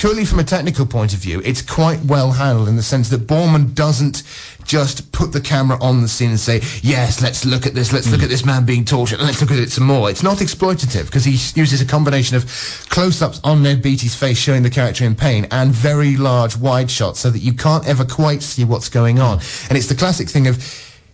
[0.00, 3.26] purely from a technical point of view, it's quite well handled in the sense that
[3.26, 4.22] Boorman doesn't
[4.64, 8.10] just put the camera on the scene and say, yes, let's look at this, let's
[8.10, 8.24] look hmm.
[8.24, 10.10] at this man being tortured, and let's look at it some more.
[10.10, 12.44] It's not exploitative because he uses a combination of
[12.90, 17.20] close-ups on Ned Beatty's face showing the character in pain and very large wide shots
[17.20, 19.40] so that you can't ever quite see what's going on.
[19.68, 20.58] And it's the classic thing of,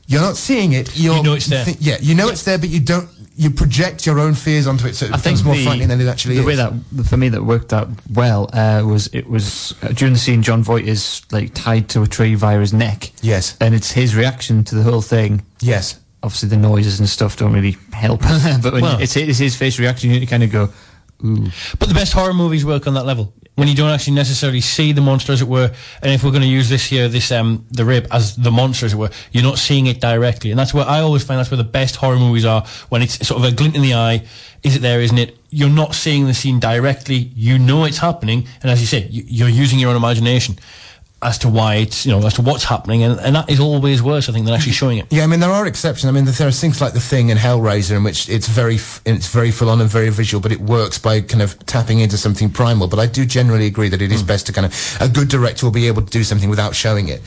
[0.07, 1.17] you're not seeing it, you're...
[1.17, 1.65] You know it's there.
[1.79, 3.09] yeah, you know it's there, but you don't...
[3.41, 5.89] You project your own fears onto it, so it I think becomes more the, frightening
[5.89, 6.59] than it actually the is.
[6.59, 10.13] The way that for me that worked out well uh, was it was uh, during
[10.13, 13.11] the scene Jon Voight is like tied to a tree via his neck.
[13.23, 13.57] Yes.
[13.59, 15.41] and it's his reaction to the whole thing.
[15.61, 15.99] Yes.
[16.23, 18.21] Obviously, the noises and stuff don't really help,
[18.63, 20.69] but when Well- it's, it's his face reaction, you kind of go,
[21.25, 21.47] "Ooh."
[21.79, 24.91] But the best horror movies work on that level when you don't actually necessarily see
[24.93, 25.71] the monster, as it were.
[26.03, 28.87] And if we're going to use this here, this um, the rib as the monster,
[28.87, 30.51] as it were, you're not seeing it directly.
[30.51, 32.65] And that's where I always find that's where the best horror movies are.
[32.89, 34.25] When it's sort of a glint in the eye,
[34.63, 35.03] is it there?
[35.03, 35.37] Isn't it?
[35.51, 37.33] You're not seeing the scene directly.
[37.37, 40.59] You know it's happening, and as you say, you're using your own imagination
[41.23, 44.03] as to why it's you know as to what's happening, and, and that is always
[44.03, 45.07] worse, I think, than actually showing it.
[45.11, 46.09] Yeah, I mean there are exceptions.
[46.09, 49.03] I mean there are things like the Thing and Hellraiser, in which it's very f-
[49.05, 52.17] it's very full on and very visual, but it works by kind of tapping into
[52.17, 52.89] something primal.
[52.89, 54.29] But I do generally agree that it is hmm.
[54.29, 57.09] best to kind of a good director will be able to do something without showing
[57.09, 57.21] it.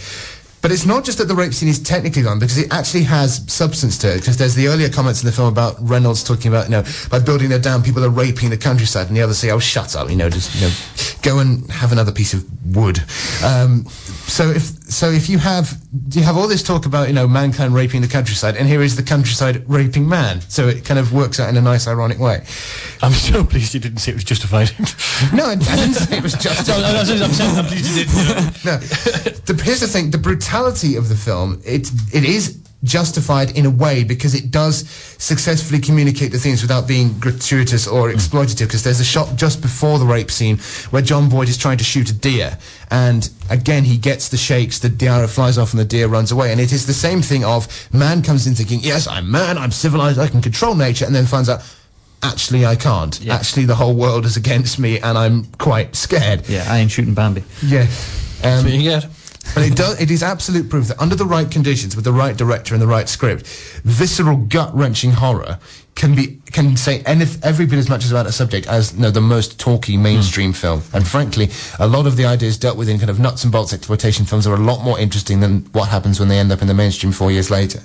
[0.63, 3.43] But it's not just that the rape scene is technically done because it actually has
[3.51, 4.19] substance to it.
[4.19, 7.19] Because there's the earlier comments in the film about Reynolds talking about, you know, by
[7.19, 10.09] building their dam, people are raping the countryside, and the others say, "Oh, shut up,"
[10.09, 10.73] you know, just you know,
[11.21, 12.45] go and have another piece of
[12.75, 13.03] wood.
[13.43, 13.85] Um,
[14.25, 15.77] so if so, if you have
[16.11, 18.95] you have all this talk about you know mankind raping the countryside, and here is
[18.95, 20.41] the countryside raping man.
[20.41, 22.45] So it kind of works out in a nice, ironic way.
[23.01, 24.71] I'm so pleased you didn't say it was justified.
[25.33, 27.05] No, I, I didn't say it was justified.
[27.07, 28.17] So, I'm, saying I'm pleased you didn't.
[28.17, 28.51] You know.
[28.65, 28.77] no.
[28.77, 33.69] The, here's the thing: the brutality of the film it it is justified in a
[33.69, 38.67] way because it does successfully communicate the themes without being gratuitous or exploitative.
[38.67, 40.57] Because there's a shot just before the rape scene
[40.91, 42.57] where Jon Voight is trying to shoot a deer,
[42.91, 46.51] and again he gets the shakes, the deer flies off, and the deer runs away.
[46.51, 49.71] And it is the same thing of man comes in thinking, "Yes, I'm man, I'm
[49.71, 51.61] civilized, I can control nature," and then finds out.
[52.25, 53.19] Actually, I can't.
[53.19, 53.35] Yeah.
[53.35, 56.47] Actually, the whole world is against me, and I'm quite scared.
[56.47, 57.43] Yeah, I ain't shooting Bambi.
[57.61, 57.81] Yeah.
[57.81, 57.87] Um,
[58.41, 59.05] That's what you get.
[59.53, 59.99] But it does.
[60.01, 62.87] It is absolute proof that under the right conditions, with the right director and the
[62.87, 63.45] right script,
[63.83, 65.59] visceral, gut-wrenching horror
[65.95, 69.11] can be can say any, every bit as much about a subject as you know,
[69.11, 70.55] the most talky mainstream hmm.
[70.55, 70.81] film.
[70.93, 73.73] And frankly, a lot of the ideas dealt with in kind of nuts and bolts
[73.73, 76.67] exploitation films are a lot more interesting than what happens when they end up in
[76.67, 77.81] the mainstream four years later.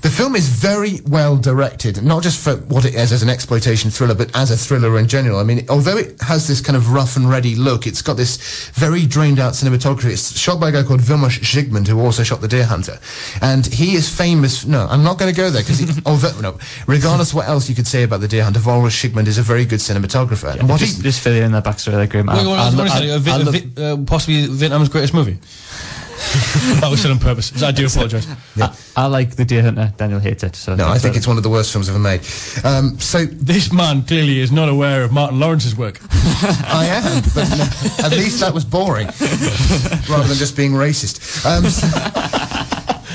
[0.00, 3.90] The film is very well directed, not just for what it is as an exploitation
[3.90, 5.40] thriller, but as a thriller in general.
[5.40, 8.70] I mean, although it has this kind of rough and ready look, it's got this
[8.74, 10.10] very drained out cinematography.
[10.12, 12.98] It's shot by a guy called Vilmos Zsigmond, who also shot The Deer Hunter.
[13.42, 17.34] And he is famous, no, I'm not going to go there, because although, no, regardless
[17.34, 19.80] what else you could say about The Deer Hunter, Vilmos Zsigmond is a very good
[19.80, 20.56] cinematographer.
[20.58, 22.26] and what just, he, just filling in that backstory there, Graeme.
[22.26, 23.10] Wait, I- what I else- lo- what is I- it?
[23.10, 25.38] A I vi- a love- vi- possibly Vietnam's greatest movie.
[26.80, 27.62] that was said on purpose.
[27.62, 28.26] I do apologise.
[28.56, 29.92] I, I like the Deer Hunter.
[29.96, 30.56] Daniel hates it.
[30.56, 32.20] So no, I think it's one of the worst films ever made.
[32.64, 35.98] Um, so This man clearly is not aware of Martin Lawrence's work.
[36.12, 39.06] I am, but no, at least that was boring,
[40.08, 41.44] rather than just being racist.
[41.46, 41.86] Um, so,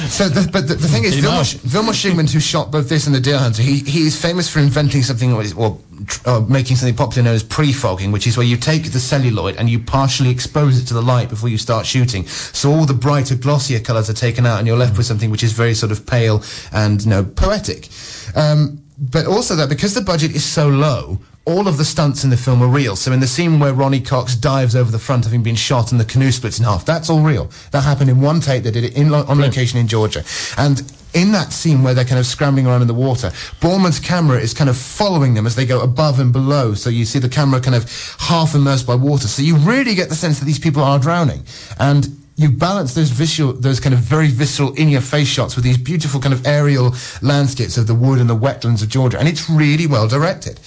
[0.07, 3.19] so the, but the, the thing is, Vilmos, Vilmos who shot both this and The
[3.19, 5.79] Deer Hunter, he, he is famous for inventing something, or, is- or
[6.25, 9.69] uh, making something popular known as pre-fogging, which is where you take the celluloid and
[9.69, 12.25] you partially expose it to the light before you start shooting.
[12.27, 15.43] So all the brighter, glossier colours are taken out, and you're left with something which
[15.43, 17.89] is very sort of pale and, you know, poetic.
[18.35, 22.29] Um, but also that because the budget is so low, all of the stunts in
[22.29, 22.95] the film are real.
[22.95, 25.99] So in the scene where Ronny Cox dives over the front having been shot and
[25.99, 27.49] the canoe splits in half, that's all real.
[27.71, 28.63] That happened in one take.
[28.63, 30.23] They did it in lo- on location in Georgia.
[30.57, 30.81] And
[31.13, 33.29] in that scene where they're kind of scrambling around in the water,
[33.59, 36.75] Boorman's camera is kind of following them as they go above and below.
[36.75, 39.27] So you see the camera kind of half immersed by water.
[39.27, 41.43] So you really get the sense that these people are drowning.
[41.77, 46.19] And you balance those visual, those kind of very visceral in-your-face shots with these beautiful
[46.19, 49.85] kind of aerial landscapes of the wood and the wetlands of Georgia, and it's really
[49.85, 50.59] well directed.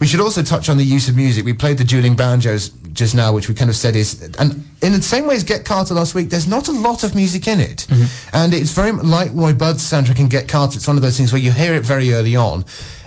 [0.00, 1.44] We should also touch on the use of music.
[1.44, 4.92] We played the dueling banjos just now, which we kind of said is, and in
[4.92, 7.60] the same way as Get Carter last week, there's not a lot of music in
[7.60, 7.86] it,
[8.32, 10.76] and it's very like Roy Budd's soundtrack in Get Carter.
[10.76, 12.64] It's one of those things where you hear it very early on,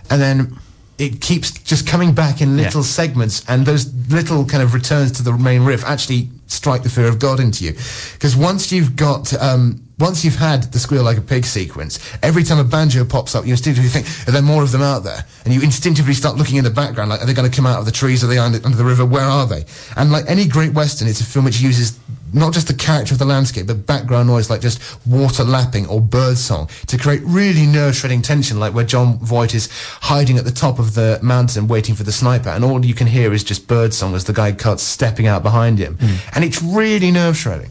[0.10, 0.58] and then
[1.00, 2.88] it keeps just coming back in little Yeah.
[2.88, 7.08] segments, and those little kind of returns to the main riff actually strike the fear
[7.08, 7.74] of God into you.
[8.14, 12.44] Because once you've got, um, once you've had the squeal like a pig sequence, every
[12.44, 15.26] time a banjo pops up, you instinctively think, are there more of them out there?
[15.46, 17.80] And you instinctively start looking in the background, like, are they going to come out
[17.80, 18.24] of the trees?
[18.24, 19.06] Are they under, under the river?
[19.06, 19.66] Where are they?
[19.96, 22.00] And like any great western, it's a film which uses
[22.34, 26.02] not just the character of the landscape, but background noise like just water lapping or
[26.02, 29.70] bird song to create really nerve-shredding tension, like where Jon Voight is
[30.02, 33.08] hiding at the top of the mountain waiting for the sniper, and all you can
[33.08, 36.16] hear is just bird song as the guy cuts stepping out behind him, hmm.
[36.36, 37.70] and it's really nerve-shredding.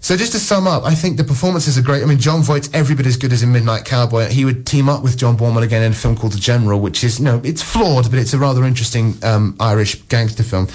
[0.00, 2.02] So just to sum up, I think the performances are great.
[2.04, 4.26] I mean, Jon Voight's every bit as good as in Midnight Cowboy.
[4.26, 7.02] He would team up with John Boorman again in a film called The General, which
[7.02, 10.68] is, you know, it's flawed, but it's a rather interesting um, Irish gangster film.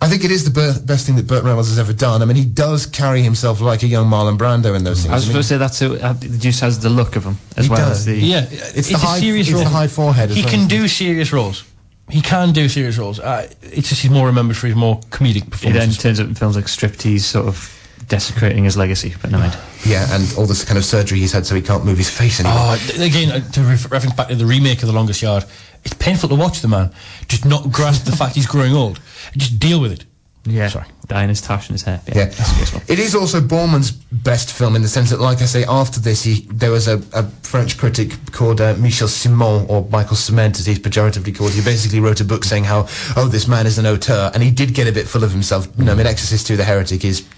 [0.00, 2.22] I think it is the ber- best thing that Burt Reynolds has ever done.
[2.22, 5.10] I mean, he does carry himself like a young Marlon Brando in those scenes.
[5.10, 7.16] I was I mean, supposed to say that's a, uh, the juice has the look
[7.16, 7.98] of him as He well does.
[7.98, 9.64] as the Yeah, It's the a high- serious it's role.
[9.64, 10.76] the high forehead as He well, can isn't it?
[10.82, 11.64] do serious roles.
[12.08, 13.18] He can do serious roles.
[13.18, 15.62] Uh, it's just he's more remembered for his more comedic performances.
[15.62, 17.74] He then turns up in films like Striptease, sort of
[18.08, 19.14] desecrating his legacy.
[19.20, 19.56] But no mind.
[19.86, 22.40] Yeah, and all this kind of surgery he's had so he can't move his face
[22.40, 22.58] anymore.
[22.60, 25.44] Oh, again, uh, to ref- reference back to the remake of The Longest Yard,
[25.84, 26.92] it's painful to watch the man
[27.28, 29.00] just not grasp the fact he's growing old.
[29.36, 30.04] Just deal with it.
[30.44, 30.86] Yeah, Sorry.
[31.08, 32.00] dyeing his tash in his hair.
[32.06, 32.80] Yeah, that's graceful.
[32.88, 36.22] it is also Boorman's best film in the sense that, like I say, after this,
[36.22, 40.64] he there was a, a French critic called uh, Michel Ciment or Michael Cement, as
[40.64, 41.50] he's pejoratively called.
[41.52, 44.50] He basically wrote a book saying how, oh, this man is an auteur, and he
[44.50, 45.68] did get a bit full of himself.
[45.76, 47.28] You know, I mean, Exorcist II: The Heretic is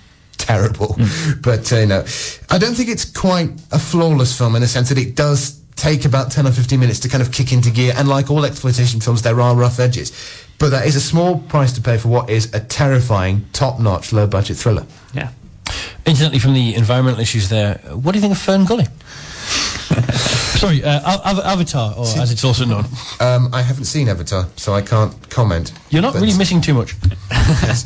[0.51, 0.97] terrible,
[1.43, 2.05] but uh, you know,
[2.51, 6.05] I don't think it's quite a flawless film in the sense that it does take
[6.05, 9.01] about 10 or 15 minutes to kind of kick into gear and like all exploitation
[9.01, 10.13] films there are rough edges
[10.59, 14.57] but that is a small price to pay for what is a terrifying top-notch low-budget
[14.59, 14.85] thriller
[15.15, 15.31] Yeah.
[16.05, 18.87] Incidentally, from the environmental issues there, what do you think of Fern Gully?
[20.61, 22.85] Sorry, uh, Av- Av- Avatar, or as it's also known.
[23.19, 25.73] Um, I haven't seen Avatar, so I can't comment.
[25.89, 26.95] You're not really missing too much.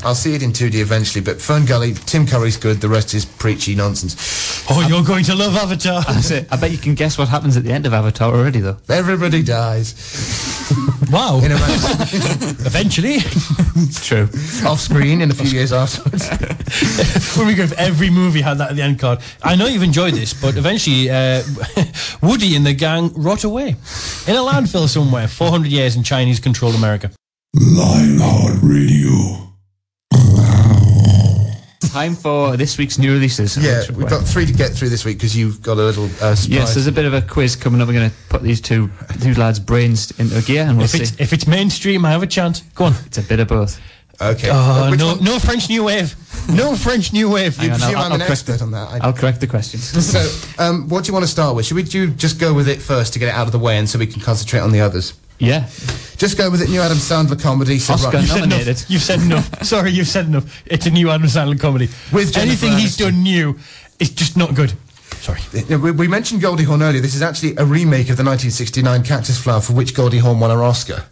[0.04, 3.24] I'll see it in 2D eventually, but Fern Gully, Tim Curry's good, the rest is
[3.24, 4.64] preachy nonsense.
[4.68, 6.02] Oh, you're going to love Avatar.
[6.08, 6.48] That's it.
[6.50, 8.76] I bet you can guess what happens at the end of Avatar already, though.
[8.88, 9.94] Everybody dies.
[11.12, 11.38] wow.
[11.44, 11.54] In a
[12.66, 13.18] Eventually,
[13.76, 14.28] It's true.
[14.66, 16.28] off screen in a few years afterwards.
[17.36, 19.20] when we go, if every movie had that at the end card.
[19.44, 21.42] I know you've enjoyed this, but eventually, uh,
[22.20, 27.10] Woody and the gang rot away in a landfill somewhere, 400 years in Chinese-controlled America.
[27.54, 29.50] Lionheart Radio.
[31.92, 33.56] Time for this week's new releases.
[33.56, 36.34] Yeah, we've got three to get through this week because you've got a little uh,
[36.34, 36.48] surprise.
[36.48, 37.86] Yes, there's a bit of a quiz coming up.
[37.86, 38.90] We're going to put these two
[39.22, 41.02] two lads' brains into gear, and we'll If see.
[41.02, 42.62] it's, if it's mainstream, I have a chance.
[42.74, 42.94] Go on.
[43.06, 43.78] It's a bit of both.
[44.20, 44.48] Okay.
[44.50, 46.14] Uh, which no, one- no French New Wave.
[46.46, 47.56] No French New Wave.
[47.56, 48.88] You Hang on, presume I'll- I'm I'll an correct expert on that.
[48.90, 49.80] I- I'll correct the question.
[50.02, 51.64] So, um, what do you want to start with?
[51.64, 53.78] Should we do just go with it first to get it out of the way
[53.78, 55.14] and so we can concentrate on the others?
[55.38, 55.68] yeah,
[56.16, 56.68] Just go with it.
[56.68, 57.78] New Adam Sandler comedy.
[57.78, 58.66] So Oscar right- You've said nominated.
[58.68, 58.90] enough.
[58.90, 59.62] You've said enough.
[59.64, 60.62] Sorry, you've said enough.
[60.66, 61.88] It's a new Adam Sandler comedy.
[62.12, 63.58] With Jennifer anything he's done new,
[63.98, 64.74] it's just not good.
[65.16, 65.40] Sorry.
[65.78, 67.00] We, we mentioned Goldie Hawn earlier.
[67.00, 70.50] This is actually a remake of the 1969 Cactus Flower for which Goldie Hawn won
[70.50, 71.04] an Oscar.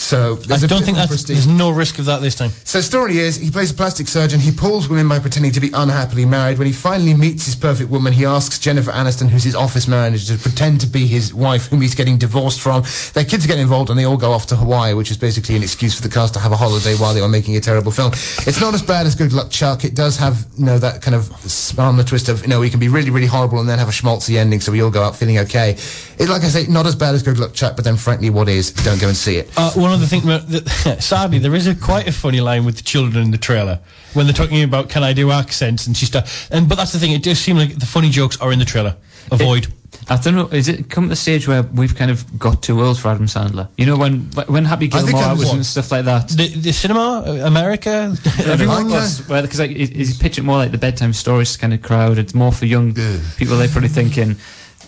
[0.00, 1.36] So I don't think that's, prestige.
[1.36, 2.50] there's no risk of that this time.
[2.64, 4.40] So story is, he plays a plastic surgeon.
[4.40, 6.58] He pulls women by pretending to be unhappily married.
[6.58, 10.36] When he finally meets his perfect woman, he asks Jennifer Aniston, who's his office manager,
[10.36, 12.82] to pretend to be his wife, whom he's getting divorced from.
[13.12, 15.62] Their kids get involved, and they all go off to Hawaii, which is basically an
[15.62, 18.10] excuse for the cast to have a holiday while they are making a terrible film.
[18.48, 19.84] It's not as bad as Good Luck Chuck.
[19.84, 21.30] It does have, you know, that kind of
[21.78, 23.88] on the twist of, you know, he can be really, really horrible and then have
[23.88, 25.72] a schmaltzy ending, so we all go out feeling okay.
[25.72, 28.48] It's like I say, not as bad as Good Luck Chuck, but then frankly, what
[28.48, 28.72] is?
[28.72, 29.50] Don't go and see it.
[29.58, 32.76] Uh, one other thing, that, that- sadly, there is a quite a funny line with
[32.76, 33.80] the children in the trailer
[34.14, 36.98] when they're talking about can I do accents and she start, and but that's the
[36.98, 37.12] thing.
[37.12, 38.96] It does seem like the funny jokes are in the trailer.
[39.30, 39.68] Avoid.
[40.08, 40.46] I don't know.
[40.48, 43.26] Is it come to the stage where we've kind of got too old for Adam
[43.26, 43.68] Sandler?
[43.76, 46.28] You know, when when Happy Gilmore was was and stuff like that.
[46.28, 48.84] the, the cinema, uh, America, everyone.
[48.88, 49.42] Like was- that.
[49.42, 52.18] Because like, is is he pitching more like the bedtime stories kind of crowd?
[52.18, 52.94] It's more for young
[53.36, 53.56] people.
[53.56, 54.36] They're probably thinking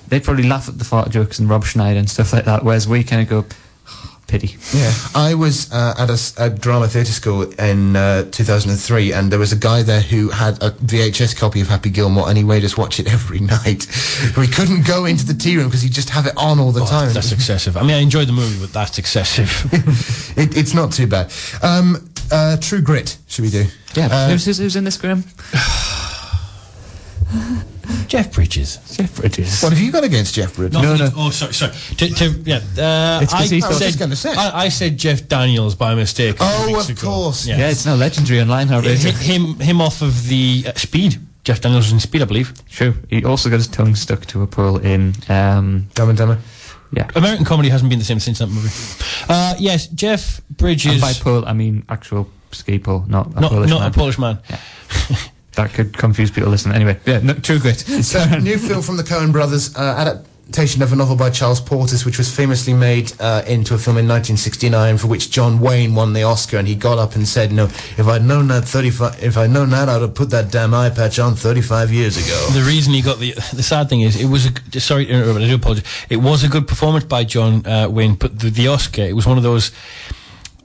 [0.09, 2.65] they'd probably laugh at the fart jokes and Rob Schneider and stuff like that.
[2.65, 3.45] Whereas we kind of go,
[4.33, 4.57] pity.
[4.73, 9.53] Yeah, I was uh, at a drama theatre school in uh, 2003, and there was
[9.53, 12.75] a guy there who had a VHS copy of Happy Gilmore, and he made us
[12.75, 13.87] watch it every night.
[14.39, 16.85] we couldn't go into the tea room because he'd just have it on all the
[16.87, 17.11] time.
[17.11, 17.77] Oh, That's excessive.
[17.77, 19.51] I mean, I enjoyed the movie, but that's excessive.
[20.39, 21.31] it, it's not too bad.
[21.63, 23.67] Um, uh, True Grit, should we do?
[23.95, 24.09] Yeah.
[24.11, 25.25] Uh, who's, who's, who's in this, Graham?
[28.09, 28.79] Jeff Bridges.
[28.97, 29.63] Jeff Bridges.
[29.63, 30.81] what have you got against Jeff Bridges?
[30.83, 31.11] No, no.
[31.17, 31.73] Oh, sorry, sorry.
[31.97, 34.35] To, to, yeah, uh, It's 'cause I, I was said, just gonna say.
[34.35, 36.37] I, I said Jeff Daniels by mistake.
[36.41, 37.01] Oh, of ago.
[37.01, 37.47] course.
[37.47, 37.59] Yeah.
[37.59, 38.69] Yeah, it's now legendary online.
[38.69, 41.19] How It hit him him off of the uh, Speed.
[41.45, 42.53] Jeff Daniels was in Speed, I believe.
[42.69, 42.95] True.
[43.11, 45.15] He also got his tongue stuck to a pole in.
[45.29, 46.39] Um, Dumb and Dumber.
[46.95, 47.09] Yeah.
[47.17, 48.69] American comedy hasn't been the same since that movie.
[49.29, 50.93] Uh, yes, Jeff Bridges.
[50.93, 53.91] And by pole, I mean actual ski pole, not a not Polish not man.
[53.91, 54.39] a Polish man.
[55.55, 56.75] that could confuse people listening.
[56.75, 57.85] Anyway, yeah, no, true grit.
[58.03, 59.81] So, new film from the Coen brothers, uh,
[60.49, 63.97] adaptation of a novel by Charles Portis, which was famously made uh, into a film
[63.97, 67.53] in 1969, for which John Wayne won the Oscar, and he got up and said,
[67.53, 70.75] "No, if I'd known that 35, if I'd known that, I'd have put that damn
[70.75, 74.21] eye patch on 35 years ago." The reason he got the the sad thing is
[74.21, 76.07] it was a sorry to interrupt, but I do apologize.
[76.11, 79.27] It was a good performance by John uh, Wayne, but the, the Oscar it was
[79.27, 79.71] one of those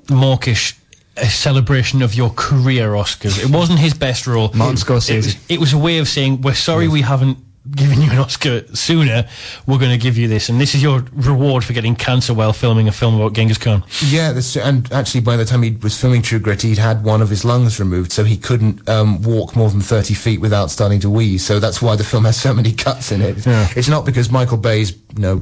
[0.10, 0.76] mawkish.
[1.20, 3.44] A celebration of your career Oscars.
[3.44, 4.52] It wasn't his best role.
[4.54, 5.10] Martin It- Scorsese.
[5.12, 7.38] It was, it was a way of saying we're sorry we haven't
[7.76, 9.28] given you an Oscar sooner.
[9.66, 12.54] We're going to give you this, and this is your reward for getting cancer while
[12.54, 13.84] filming a film about Genghis Khan.
[14.06, 17.22] Yeah, that's, and actually, by the time he was filming True Grit, he'd had one
[17.22, 21.02] of his lungs removed, so he couldn't um, walk more than 30 feet without starting
[21.02, 21.44] to wheeze.
[21.46, 23.46] So that's why the film has so many cuts in it.
[23.46, 23.68] Yeah.
[23.76, 25.42] It's not because Michael Bay's, you know,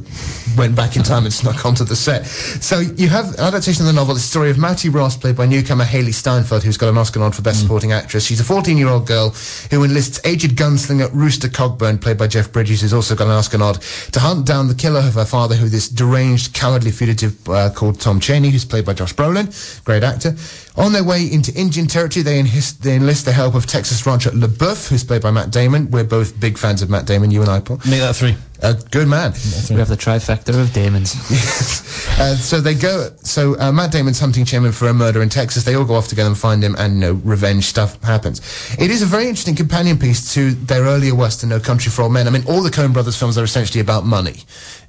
[0.57, 2.25] went back in time and snuck onto the set.
[2.25, 5.45] So you have an adaptation of the novel, the story of Mattie Ross, played by
[5.45, 8.25] newcomer Hailee Steinfeld, who's got an Oscar nod for Best Supporting Actress.
[8.25, 9.31] She's a 14-year-old girl
[9.71, 13.57] who enlists aged gunslinger Rooster Cogburn, played by Jeff Bridges, who's also got an Oscar
[13.57, 17.69] nod, to hunt down the killer of her father, who this deranged, cowardly fugitive uh,
[17.71, 20.35] called Tom Chaney, who's played by Josh Brolin, great actor.
[20.77, 24.29] On their way into Indian territory, they, enhist, they enlist the help of Texas rancher
[24.31, 25.89] LaBoeuf, who's played by Matt Damon.
[25.89, 27.79] We're both big fans of Matt Damon, you and I, Paul.
[27.85, 28.35] Make that three.
[28.61, 29.33] A good man.
[29.69, 31.15] we have the trifecta of Damons.
[32.17, 33.09] Uh, so they go.
[33.23, 35.63] So uh, Matt Damon's hunting Chairman for a murder in Texas.
[35.65, 38.39] They all go off together and find him, and you know, revenge stuff happens.
[38.79, 42.13] It is a very interesting companion piece to their earlier Western, No Country for Old
[42.13, 42.27] Men.
[42.27, 44.35] I mean, all the Coen Brothers films are essentially about money.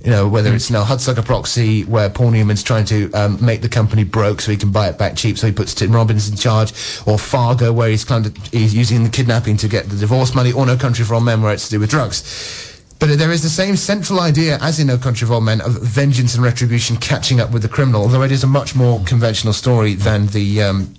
[0.04, 3.68] You know, whether it's now Hudsucker Proxy, where Paul Newman's trying to um, make the
[3.68, 6.36] company broke so he can buy it back cheap, so he puts Tim Robbins in
[6.36, 6.70] charge,
[7.06, 10.52] or Fargo, where he's kind of he's using the kidnapping to get the divorce money,
[10.52, 12.75] or No Country for Old Men, where it's to do with drugs.
[12.98, 15.80] But there is the same central idea as in No Country for Old Men of
[15.82, 19.52] vengeance and retribution catching up with the criminal, although it is a much more conventional
[19.52, 20.94] story than the um,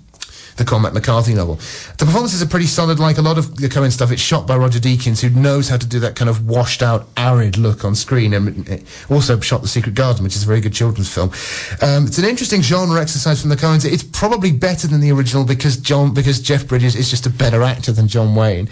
[0.58, 1.54] the Cormac McCarthy novel.
[1.96, 4.10] The performances are pretty solid, like a lot of the Coen stuff.
[4.10, 7.06] It's shot by Roger Deakins, who knows how to do that kind of washed out,
[7.16, 10.74] arid look on screen, and also shot The Secret Garden, which is a very good
[10.74, 11.30] children's film.
[11.80, 13.90] Um, it's an interesting genre exercise from the Coens.
[13.90, 17.62] It's probably better than the original because John, because Jeff Bridges is just a better
[17.62, 18.68] actor than John Wayne.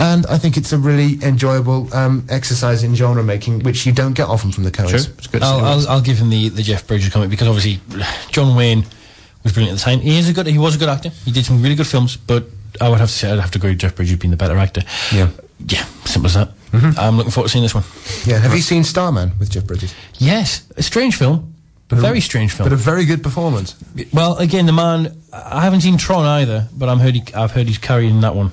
[0.00, 4.14] And I think it's a really enjoyable um, exercise in genre making, which you don't
[4.14, 4.88] get often from the Coens.
[4.90, 5.42] True, it's good.
[5.42, 7.80] I'll, I'll, I'll give him the, the Jeff Bridges comment because obviously
[8.30, 8.84] John Wayne
[9.44, 10.00] was brilliant at the time.
[10.00, 10.46] He is a good.
[10.46, 11.10] He was a good actor.
[11.10, 12.44] He did some really good films, but
[12.80, 14.56] I would have to say I'd have to agree with Jeff Bridges being the better
[14.56, 14.82] actor.
[15.12, 15.28] Yeah.
[15.66, 16.52] Yeah, simple as that.
[16.98, 17.84] I'm looking forward to seeing this one.
[18.24, 18.38] Yeah.
[18.38, 19.94] Have you seen Starman with Jeff Bridges?
[20.18, 21.54] Yes, a strange film,
[21.90, 22.66] a very strange film.
[22.68, 23.74] But a very good performance.
[24.14, 25.20] well, again, the man.
[25.32, 28.52] I haven't seen Tron either, but I'm heard he, I've heard he's carrying that one.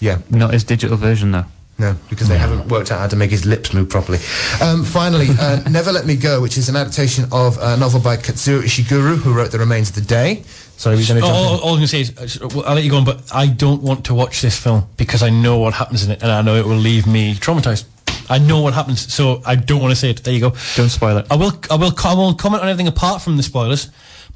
[0.00, 0.18] Yeah.
[0.30, 1.44] Not his digital version, though.
[1.76, 4.18] No, because they haven't worked out how to make his lips move properly.
[4.62, 8.16] Um, finally, uh, Never Let Me Go, which is an adaptation of a novel by
[8.16, 10.44] Kazuo Ishiguro, who wrote The Remains of the Day.
[10.76, 11.60] Sorry, we're going to Oh, jump all, in.
[11.60, 13.48] all I was going to say is, uh, I'll let you go on, but I
[13.48, 16.42] don't want to watch this film because I know what happens in it, and I
[16.42, 17.86] know it will leave me traumatized.
[18.30, 20.22] I know what happens, so I don't want to say it.
[20.22, 20.50] There you go.
[20.76, 21.26] Don't spoil it.
[21.28, 21.52] I will.
[21.70, 21.92] I will.
[22.04, 23.90] I won't comment on everything apart from the spoilers,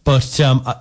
[0.05, 0.75] but um, I,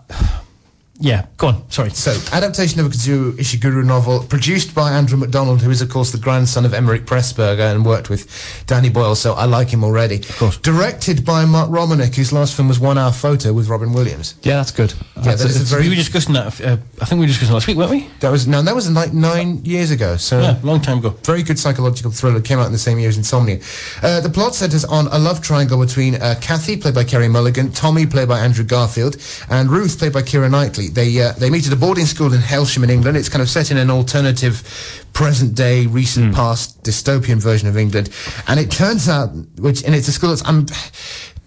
[1.00, 1.70] yeah, go on.
[1.70, 1.90] Sorry.
[1.92, 6.12] So, adaptation of a Kazuo Ishiguro novel, produced by Andrew MacDonald, who is, of course,
[6.12, 10.16] the grandson of Emeric Pressburger and worked with Danny Boyle, so I like him already.
[10.18, 10.58] Of course.
[10.58, 14.36] Directed by Mark Romanek, whose last film was One Hour Photo with Robin Williams.
[14.42, 14.94] Yeah, that's good.
[15.18, 15.84] Yeah, That's that a very.
[15.84, 16.60] we were discussing that.
[16.60, 18.08] Uh, I think we were discussing last week, weren't we?
[18.22, 20.18] that was no, that was like nine years ago.
[20.18, 21.12] So Yeah, long time ago.
[21.24, 22.42] Very good psychological thriller.
[22.42, 23.60] Came out in the same year as Insomnia.
[24.02, 27.72] Uh, the plot centers on a love triangle between uh, Kathy, played by Carey Mulligan,
[27.72, 29.18] Tommy, played by Andrew Garfield,
[29.50, 30.87] and Ruth, played by Keira Knightley.
[30.90, 33.18] They uh, they meet at a boarding school in Hailsham in England.
[33.18, 34.64] It's kind of set in an alternative,
[35.14, 38.10] present day, recent past dystopian version of England,
[38.48, 39.30] and it turns out,
[39.60, 40.46] which and it's a school that's.
[40.48, 40.66] Um,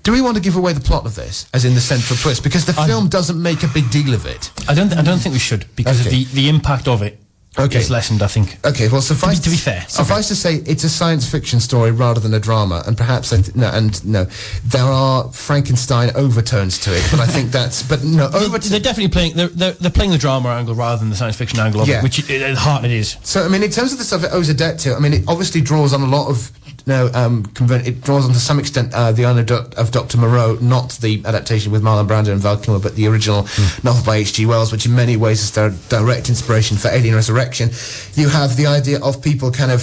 [0.02, 2.42] do we want to give away the plot of this, as in the central twist?
[2.42, 4.50] Because the film doesn't make a big deal of it.
[4.66, 4.92] I don't.
[4.96, 6.22] I don't think we should because Okay.
[6.22, 7.20] of the the impact of it
[7.60, 7.78] Okay.
[7.78, 8.22] It's lessened.
[8.22, 8.58] I think.
[8.64, 12.20] Okay, well, suffice to be fair, suffice to say, it's a science fiction story rather
[12.20, 14.26] than a drama, and perhaps I th- no, and no,
[14.64, 19.08] there are Frankenstein overtones to it, but I think that's but no They're, they're definitely
[19.12, 19.34] playing.
[19.36, 21.98] They're, they're, they're playing the drama angle rather than the science fiction angle of Yeah.
[21.98, 23.16] it, which it, at heart it is.
[23.22, 25.12] So I mean, in terms of the stuff it owes a debt to, I mean,
[25.12, 26.50] it obviously draws on a lot of.
[26.86, 30.18] No, um, convent, it draws on to some extent uh, the honor do- of Dr.
[30.18, 33.46] Moreau, not the adaptation with Marlon Brando and Val Kilmer, but the original
[33.82, 34.46] novel by H.G.
[34.46, 37.70] Wells, which in many ways is their direct inspiration for Alien Resurrection.
[38.14, 39.82] You have the idea of people kind of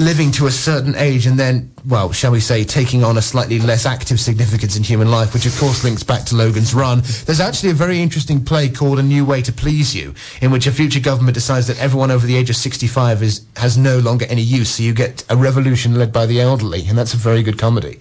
[0.00, 3.58] living to a certain age and then, well, shall we say, taking on a slightly
[3.58, 7.02] less active significance in human life, which of course links back to Logan's Run.
[7.26, 10.66] There's actually a very interesting play called A New Way to Please You, in which
[10.66, 14.24] a future government decides that everyone over the age of 65 is has no longer
[14.30, 17.42] any use, so you get a revolution led by the elderly, and that's a very
[17.42, 17.98] good comedy.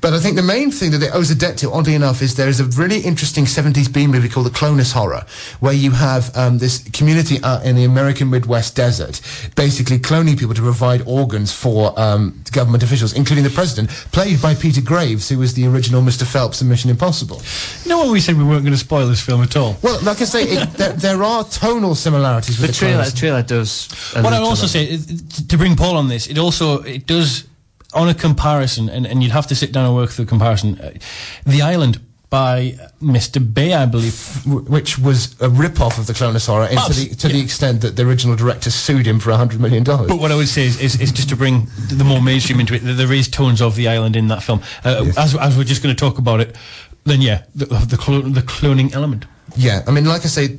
[0.00, 2.34] But I think the main thing that it owes a debt to, oddly enough, is
[2.34, 5.24] there is a really interesting 70s B movie called The Clonus Horror,
[5.60, 9.20] where you have um, this community out in the American Midwest desert,
[9.54, 14.54] basically cloning people to provide organs for um, government officials, including the president, played by
[14.54, 16.24] Peter Graves, who was the original Mr.
[16.24, 17.42] Phelps in Mission Impossible.
[17.84, 19.76] You know when we said we weren't going to spoil this film at all?
[19.82, 23.12] Well, like I say, it, there, there are tonal similarities with The the, trailer, Clonus.
[23.12, 23.88] the trailer does.
[24.14, 25.06] What I'd also say, is-
[25.48, 27.46] to bring Paul on this, it also it does
[27.94, 30.78] on a comparison, and, and you'd have to sit down and work through a comparison.
[30.78, 30.90] Uh,
[31.46, 33.54] the Island by Mr.
[33.54, 34.44] B, I believe.
[34.46, 37.80] which was a rip-off of the Clonus Horror, and to, Abs- the, to the extent
[37.82, 39.84] that the original director sued him for $100 million.
[39.84, 42.74] But what I would say is, is, is just to bring the more mainstream into
[42.74, 44.62] it, that there is tones of the island in that film.
[44.84, 46.56] Uh, as, as we're just going to talk about it,
[47.04, 49.26] then yeah, the, the, the cloning element.
[49.56, 50.58] Yeah, I mean, like I say,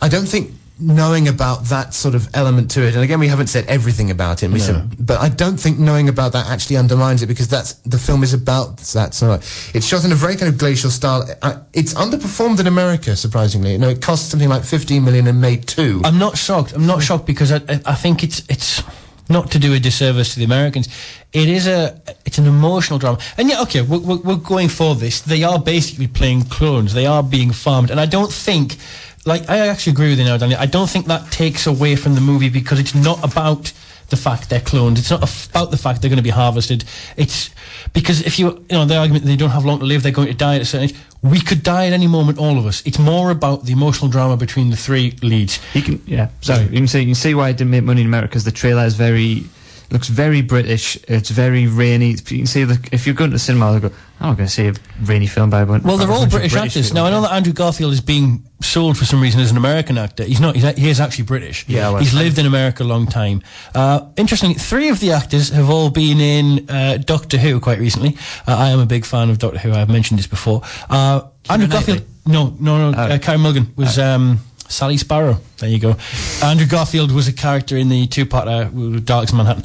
[0.00, 3.46] I don't think knowing about that sort of element to it, and again, we haven't
[3.48, 7.22] said everything about it, we said, but I don't think knowing about that actually undermines
[7.22, 9.14] it because that's the film is about that.
[9.14, 9.34] So
[9.74, 11.24] it's shot in a very kind of glacial style.
[11.72, 13.72] It's underperformed in America, surprisingly.
[13.72, 16.00] You know, it cost something like 15 million and made two.
[16.04, 16.72] I'm not shocked.
[16.72, 18.82] I'm not shocked because I, I, I think it's it's
[19.28, 20.88] not to do a disservice to the Americans.
[21.32, 24.94] It is a it's an emotional drama, and yeah, okay, we're, we're, we're going for
[24.94, 25.20] this.
[25.20, 26.92] They are basically playing clones.
[26.92, 28.76] They are being farmed, and I don't think.
[29.24, 30.58] Like I actually agree with you now, Daniel.
[30.60, 33.72] I don't think that takes away from the movie because it's not about
[34.12, 34.98] the fact they're cloned.
[34.98, 36.84] It's not about the fact they're going to be harvested.
[37.16, 37.50] It's
[37.92, 40.28] because if you you know the argument they don't have long to live, they're going
[40.28, 40.96] to die at a certain age.
[41.22, 42.82] We could die at any moment, all of us.
[42.84, 45.60] It's more about the emotional drama between the three leads.
[45.72, 46.28] You can, yeah.
[46.40, 48.44] Sorry, you can see you can see why it didn't make money in America because
[48.44, 49.44] the trailer is very
[49.92, 50.96] looks very British.
[51.08, 52.10] It's very rainy.
[52.10, 54.48] You can see the, if you're going to the cinema, they'll go, "I'm not going
[54.48, 56.88] to see a rainy film by one." Well, they're all of British, actors.
[56.88, 59.56] people." Now, I know that Andrew Garfield is being sold for some reason as an
[59.56, 60.24] American actor.
[60.24, 60.54] He's not.
[60.56, 61.68] He's, he is actually British.
[61.68, 63.42] Yeah, well, he's lived in America a long time.
[63.74, 68.16] Uh, interestingly, three of the actors have all been in uh, Doctor Who quite recently.
[68.46, 69.72] Uh, I am a big fan of Doctor Who.
[69.72, 70.62] I've mentioned this before.
[70.88, 71.68] Uh, Andrew?
[71.68, 72.02] Garfield.
[72.24, 72.98] No, no, no.
[72.98, 73.02] Oh.
[73.02, 73.98] Uh, Karen Mulligan was.
[73.98, 74.40] Um,
[74.72, 75.38] Sally Sparrow.
[75.58, 75.96] There you go.
[76.42, 79.64] Andrew Garfield was a character in the two-parter with Daleks in Manhattan.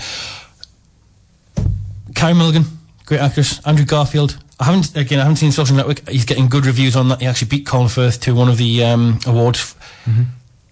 [2.13, 2.65] Karen Mulligan,
[3.05, 3.65] great actress.
[3.65, 4.37] Andrew Garfield.
[4.59, 5.19] I haven't again.
[5.19, 6.07] I haven't seen Social Network.
[6.09, 7.21] He's getting good reviews on that.
[7.21, 9.75] He actually beat Colin Firth to one of the um, awards.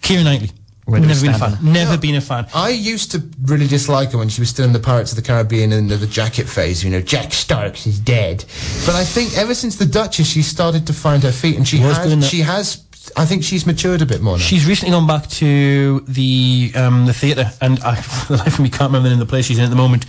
[0.02, 0.50] Kieran Knightley.
[0.86, 1.72] Where do we Never been a fan.
[1.72, 2.46] Never been a fan.
[2.54, 5.22] I used to really dislike her when she was still in the Pirates of the
[5.22, 6.84] Caribbean in the, the jacket phase.
[6.84, 8.44] You know, Jack Starks is dead.
[8.86, 11.82] But I think ever since the Duchess, she started to find her feet, and she
[11.82, 12.28] Was has.
[12.28, 12.85] She has.
[13.16, 14.42] I think she's matured a bit more now.
[14.42, 18.60] She's recently gone back to the um, the theatre, and I, for the life of
[18.60, 20.06] me, can't remember the name of the place she's in at the moment.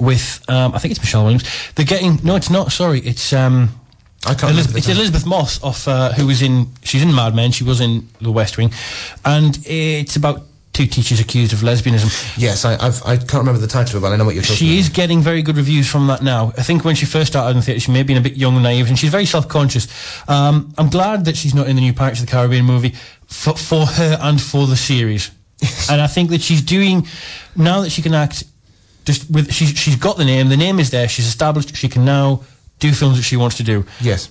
[0.00, 1.44] With um, I think it's Michelle Williams.
[1.74, 2.72] They're getting no, it's not.
[2.72, 3.70] Sorry, it's um,
[4.26, 4.52] I can't.
[4.52, 4.88] Elizabeth, it's.
[4.88, 7.52] Elisabeth Moss off uh, who was in she's in Mad Men.
[7.52, 8.72] She was in The West Wing,
[9.24, 10.42] and it's about
[10.78, 12.38] two teachers accused of lesbianism.
[12.38, 14.44] Yes, I, I've, I can't remember the title of it, but I know what you're
[14.44, 14.78] talking She about.
[14.78, 16.52] is getting very good reviews from that now.
[16.56, 18.36] I think when she first started in the theatre, she may have been a bit
[18.36, 19.88] young and naive, and she's very self-conscious.
[20.28, 22.94] Um, I'm glad that she's not in the new Pirates of the Caribbean movie
[23.26, 25.32] for, for her and for the series.
[25.90, 27.08] and I think that she's doing
[27.56, 28.44] now that she can act.
[29.04, 30.48] Just with she's she's got the name.
[30.48, 31.08] The name is there.
[31.08, 31.74] She's established.
[31.74, 32.44] She can now
[32.78, 33.84] do films that she wants to do.
[34.00, 34.30] Yes.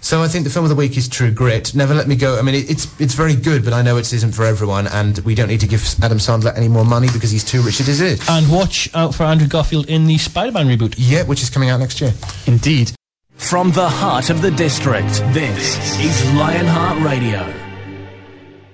[0.00, 1.74] So I think the film of the week is True Grit.
[1.74, 2.38] Never Let Me Go.
[2.38, 5.18] I mean, it, it's it's very good, but I know it isn't for everyone, and
[5.20, 8.00] we don't need to give Adam Sandler any more money because he's too rich as
[8.00, 8.28] it is.
[8.28, 10.94] And watch out for Andrew Garfield in the Spider-Man reboot.
[10.96, 12.12] Yeah, which is coming out next year.
[12.46, 12.92] Indeed.
[13.36, 17.69] From the heart of the district, this is Lionheart Radio.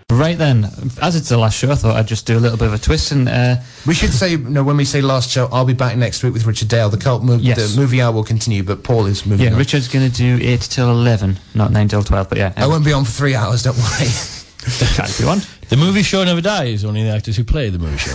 [0.09, 0.65] Right then,
[1.03, 2.79] as it's the last show, I thought I'd just do a little bit of a
[2.79, 3.57] twist and uh,
[3.89, 6.47] We should say, no, when we say last show, I'll be back next week with
[6.47, 6.89] Richard Dale.
[6.89, 7.75] The cult movie, Yes.
[7.75, 9.59] the movie hour will continue, but Paul is moving yeah, on.
[9.59, 12.29] Richard's going to do eight till eleven, not nine till twelve.
[12.29, 14.07] But yeah, I won't be on for three hours, don't worry.
[14.61, 15.45] can if you want.
[15.71, 16.85] The movie show never dies.
[16.85, 18.13] Only the actors who play the movie show.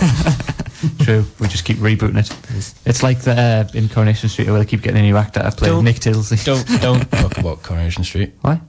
[1.04, 2.74] True, we just keep rebooting it.
[2.86, 5.50] It's like the uh, in Coronation Street where they keep getting a new actor to
[5.52, 6.42] play Don't- Nick Tilsley.
[6.42, 8.32] don't don't talk about Coronation Street.
[8.40, 8.62] Why?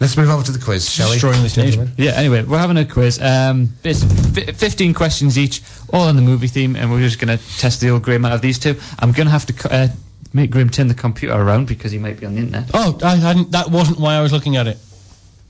[0.00, 1.16] Let's move over to the quiz, shall we?
[1.16, 1.92] Destroying this nation.
[1.98, 3.20] Yeah, anyway, we're having a quiz.
[3.20, 5.60] Um, it's fi 15 questions each,
[5.92, 8.32] all on the movie theme, and we're just going to test the old Graham out
[8.32, 8.76] of these two.
[8.98, 9.88] I'm going to have to co- uh,
[10.32, 12.70] make Graham turn the computer around because he might be on the internet.
[12.72, 13.50] Oh, I hadn't.
[13.52, 14.78] That wasn't why I was looking at it.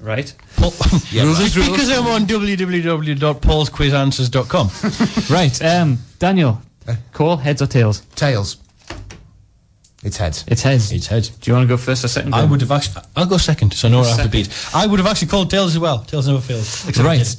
[0.01, 0.35] Right?
[0.57, 0.73] Paul,
[1.13, 1.41] Yeah, right.
[1.43, 1.71] is rules.
[1.71, 4.71] because I'm on www.paulsquizanswers.com.
[5.35, 6.61] right, um, Daniel,
[7.13, 8.01] call heads or tails?
[8.17, 8.57] Tails.
[10.03, 10.45] It's heads.
[10.49, 10.93] It's heads.
[10.93, 11.29] It's heads.
[11.29, 12.35] Do you want to go first or second?
[12.35, 13.03] I would have actually.
[13.17, 14.49] I'll go second, so I know what I have to beat.
[14.75, 15.99] I would have actually called tails as well.
[16.05, 16.97] Tails never fails.
[16.99, 17.37] Right.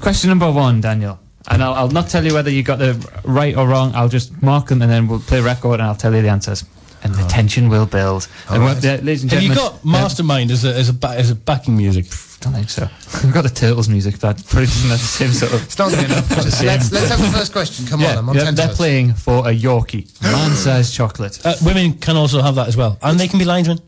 [0.00, 1.20] Question number one, Daniel.
[1.48, 2.94] And I'll, I'll not tell you whether you got the
[3.24, 3.92] right or wrong.
[3.94, 6.64] I'll just mark them and then we'll play record and I'll tell you the answers.
[7.04, 8.28] And the tension will build.
[8.48, 8.74] and right.
[8.76, 11.34] what- ladies and Have you gentlemen, got Mastermind as a as a ba- as a
[11.34, 12.06] backing music?
[12.42, 12.88] I don't think so.
[13.22, 14.18] We've got the Turtles music.
[14.18, 15.62] That pretty much the same sort of.
[15.62, 16.28] It's not good enough.
[16.62, 17.86] let's, let's have the first question.
[17.86, 18.76] Come on, I'm on yeah, 10 they're toes.
[18.76, 21.44] playing for a Yorkie, man-sized chocolate.
[21.46, 23.78] Uh, women can also have that as well, and they can be linesmen.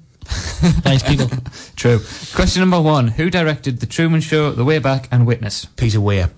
[0.85, 1.29] Lines people.
[1.77, 2.01] True.
[2.37, 5.65] Question number one: Who directed The Truman Show, The Way Back, and Witness?
[5.65, 6.31] Peter Weir.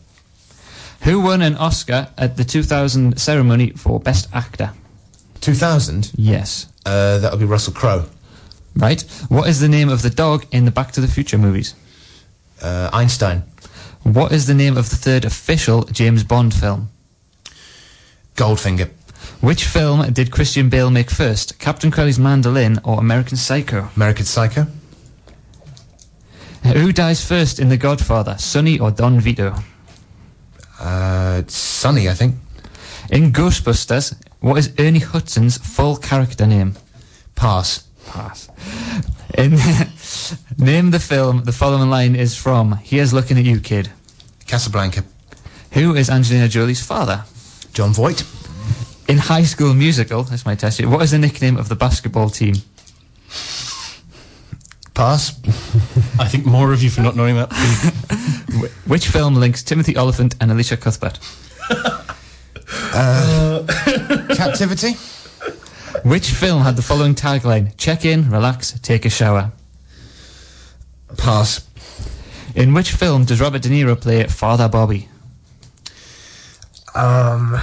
[1.03, 4.73] Who won an Oscar at the 2000 ceremony for Best Actor?
[5.43, 6.67] 2000, Yes.
[6.87, 8.07] uh, that would be Russell Crowe.
[8.75, 9.03] Right.
[9.29, 11.75] What is the name of the dog in the Back to the Future movies?
[12.67, 13.45] Uh, Einstein.
[14.03, 16.91] What is the name of the third official James Bond film?
[18.35, 18.91] Goldfinger.
[19.41, 21.61] Which film did Christian Bale make first?
[21.61, 23.89] Captain Corelli's Mandolin or American Psycho?
[23.95, 24.67] American Psycho.
[26.65, 29.55] Who dies first in The Godfather, Sonny or Don Vito?
[30.81, 32.35] Uh, Sonny, I think.
[33.11, 36.75] In Ghostbusters, what is Ernie Hudson's full character name?
[37.37, 37.85] Pass.
[38.07, 38.49] Pass.
[39.39, 39.53] In
[40.59, 42.79] name the film the following line is from.
[42.83, 43.91] Here's looking at you, kid.
[44.47, 45.05] Casablanca.
[45.73, 47.25] Who is Angelina Jolie's father?
[47.73, 48.25] Jon Voight.
[49.09, 50.89] In High School Musical, that's my test you.
[50.89, 52.55] What is the nickname of the basketball team?
[54.95, 55.39] Pass.
[56.19, 57.53] I think more of you for not knowing that.
[58.87, 61.19] Which film links Timothy Olyphant and Elisha Cuthbert?
[62.95, 63.65] Uh,
[64.35, 64.95] Captivity.
[66.03, 69.53] Which film had the following tagline: "Check in, relax, take a shower"?
[71.17, 71.69] Pass.
[72.55, 75.09] In which film does Robert De Niro play Father Bobby?
[76.95, 77.59] Um,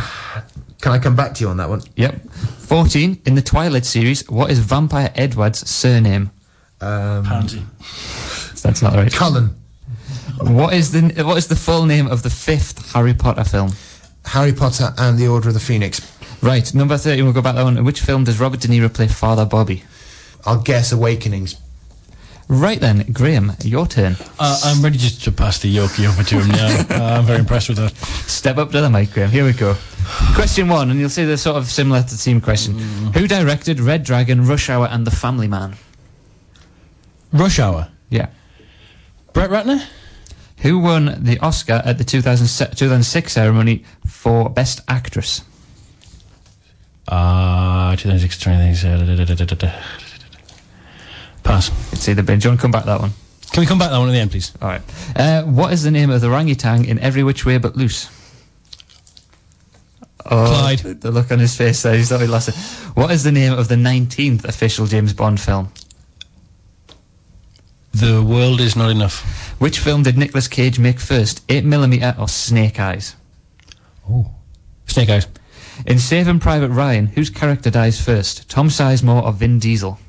[0.82, 1.82] can I come back to you on that one?
[1.96, 2.30] Yep.
[2.32, 3.22] 14.
[3.26, 6.30] In the Twilight series, what is Vampire Edward's surname?
[6.82, 7.64] Um, Pansy.
[8.62, 9.12] That's not right.
[9.12, 9.56] Cullen.
[10.40, 13.72] What is the what is the full name of the fifth Harry Potter film?
[14.26, 16.02] Harry Potter and the Order of the Phoenix.
[16.42, 17.78] Right, number 13, we'll go back to that one.
[17.78, 19.84] In which film does Robert De Niro play Father Bobby?
[20.46, 21.56] I'll guess Awakenings.
[22.48, 24.16] Right then, Graham, your turn.
[24.38, 26.86] Uh, I'm ready just to pass the Yorkie over to him now.
[26.94, 27.96] Uh, I'm very impressed with that.
[28.30, 29.30] Step up to the mic, Graham.
[29.32, 29.76] Here we go.
[30.36, 32.78] Question one, and you'll see they're sort of similar to the team question.
[33.14, 35.76] Who directed Red Dragon, Rush Hour, and The Family Man?
[37.32, 37.90] Rush Hour.
[38.10, 38.28] Yeah.
[39.32, 39.84] Brett Ratner?
[40.60, 45.42] Who won the Oscar at the 2000 2006 ceremony for Best Actress?
[47.08, 50.13] Uh, 2006, 2006.
[51.44, 51.70] Pass.
[51.94, 52.40] It's either been.
[52.40, 53.12] Do you want to come back to that one?
[53.52, 54.52] Can we come back to that one at the end, please?
[54.62, 54.82] All right.
[55.16, 58.10] Uh, what is the name of the orangutan in Every Which Way But Loose?
[60.26, 61.02] Oh, Clyde.
[61.02, 61.96] The look on his face there.
[61.96, 62.56] He's lost it.
[62.96, 65.72] What is the name of the 19th official James Bond film?
[67.94, 69.54] The world is not enough.
[69.60, 73.16] Which film did Nicolas Cage make first, 8mm or Snake Eyes?
[74.10, 74.32] Oh.
[74.88, 75.28] Snake Eyes.
[75.86, 80.00] In Saving Private Ryan, whose character dies first, Tom Sizemore or Vin Diesel?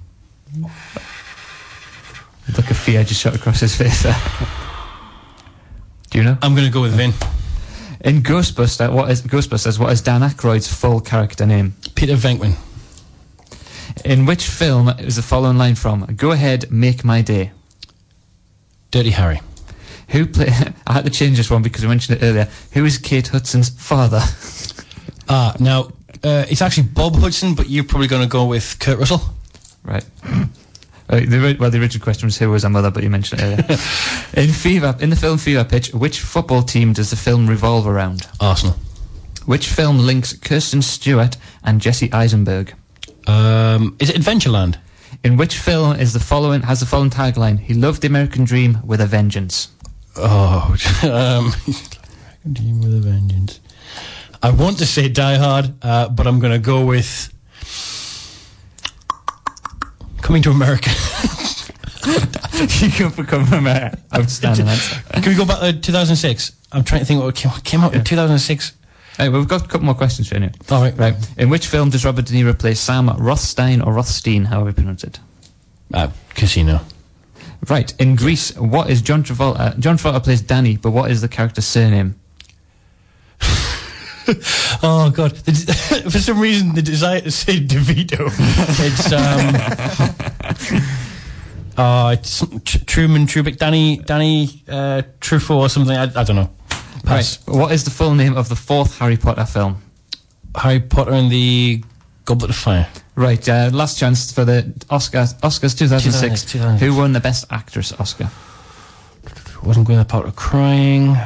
[2.56, 4.16] Look of fear just shot across his face there.
[6.10, 6.36] Do you know?
[6.42, 7.12] I'm going to go with Vin.
[8.04, 9.78] In Ghostbuster, what is Ghostbusters?
[9.78, 11.74] What is Dan Aykroyd's full character name?
[11.94, 12.54] Peter Venkman.
[14.04, 16.04] In which film is the following line from?
[16.16, 17.52] Go ahead, make my day.
[18.90, 19.40] Dirty Harry.
[20.10, 20.48] Who play?
[20.86, 22.48] I had to change this one because I mentioned it earlier.
[22.72, 24.20] Who is Kate Hudson's father?
[25.26, 25.84] Ah, now,
[26.22, 29.22] uh, it's actually Bob Hudson, but you're probably going to go with Kurt Russell.
[29.82, 30.04] right.
[31.08, 33.44] Uh, the, well, the original question was who was her mother, but you mentioned it
[33.44, 33.78] earlier.
[34.48, 38.26] in Fever, in the film Fever Pitch, which football team does the film revolve around?
[38.40, 38.76] Arsenal.
[39.46, 42.74] Which film links Kirsten Stewart and Jesse Eisenberg?
[43.26, 44.78] Um, is it Adventureland?
[45.22, 47.58] In which film is the following has the following tagline?
[47.58, 49.68] He loved the American dream with a vengeance.
[50.16, 51.52] Oh, um,
[52.44, 53.60] American Dream with a Vengeance.
[54.42, 57.33] I want to say Die Hard, uh, but I'm going to go with
[60.34, 60.90] Coming to America.
[62.84, 65.00] you can become an outstanding answer.
[65.12, 66.50] Can we go back to 2006?
[66.72, 68.72] I'm trying to think what came, came out in 2006.
[69.16, 70.50] Hey, we've got a couple more questions for you.
[70.72, 71.14] All right, Right.
[71.38, 75.04] In which film does Robert De Niro play Sam Rothstein or Rothstein, however you pronounce
[75.04, 75.20] it?
[75.92, 76.80] Uh, Casino.
[77.68, 77.94] Right.
[78.00, 79.78] In Grease, what is John Travolta?
[79.78, 82.16] John Travolta plays Danny, but what is the character's surname?
[84.82, 85.32] Oh God!
[85.44, 85.52] De-
[86.10, 88.30] for some reason, the desire to say DeVito.
[88.80, 89.54] it's um.
[91.76, 95.96] Oh, it's Tr- Truman Trubick, Danny, Danny uh, Truffaut or something.
[95.96, 96.50] I, I don't know.
[97.04, 97.46] Pass.
[97.46, 97.56] Right.
[97.56, 99.82] What is the full name of the fourth Harry Potter film?
[100.56, 101.82] Harry Potter and the
[102.24, 102.88] Goblet of Fire.
[103.16, 103.46] Right.
[103.48, 105.38] Uh, last chance for the Oscars.
[105.40, 106.44] Oscars 2006.
[106.52, 106.80] 2006.
[106.80, 108.30] Who won the Best Actress Oscar?
[109.62, 111.16] Wasn't going to part of crying.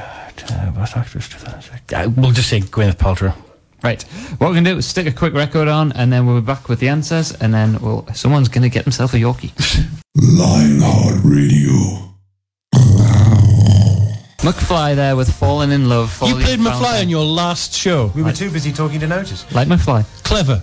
[0.51, 1.29] Uh, best actress.
[1.29, 1.93] 2006.
[1.93, 3.35] Uh, we'll just say Gwyneth Paltrow.
[3.83, 4.03] Right.
[4.03, 6.47] What we're going to do is stick a quick record on, and then we'll be
[6.47, 9.53] back with the answers, and then we'll, someone's going to get himself a Yorkie.
[10.17, 12.15] Lionheart Radio.
[14.39, 16.17] McFly there with Falling in Love.
[16.25, 18.13] You played in McFly on your last show.
[18.15, 19.51] We were too busy talking to notice.
[19.55, 20.05] Like McFly.
[20.25, 20.63] Clever.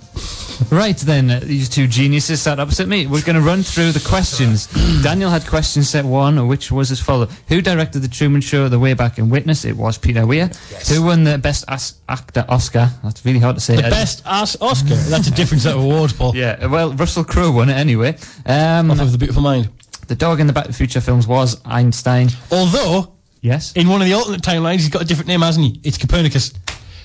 [0.71, 3.07] Right then, these two geniuses sat opposite me.
[3.07, 4.67] We're going to run through the questions.
[5.03, 8.79] Daniel had question set one, which was as follows: Who directed the Truman Show, The
[8.79, 9.65] Way Back, and Witness?
[9.65, 10.49] It was Peter Weir.
[10.89, 12.89] Who won the Best As- Actor Oscar?
[13.03, 13.75] That's really hard to say.
[13.75, 14.95] The best ass Oscar.
[14.95, 16.35] That's a different set of awards, Paul.
[16.35, 18.17] Yeah, well, Russell Crowe won it anyway.
[18.45, 19.69] Um, Off of The Beautiful Mind.
[20.07, 22.29] the dog in the Back to the Future films was Einstein.
[22.51, 23.73] Although, Yes.
[23.73, 25.79] in one of the alternate timelines, he's got a different name, hasn't he?
[25.83, 26.53] It's Copernicus.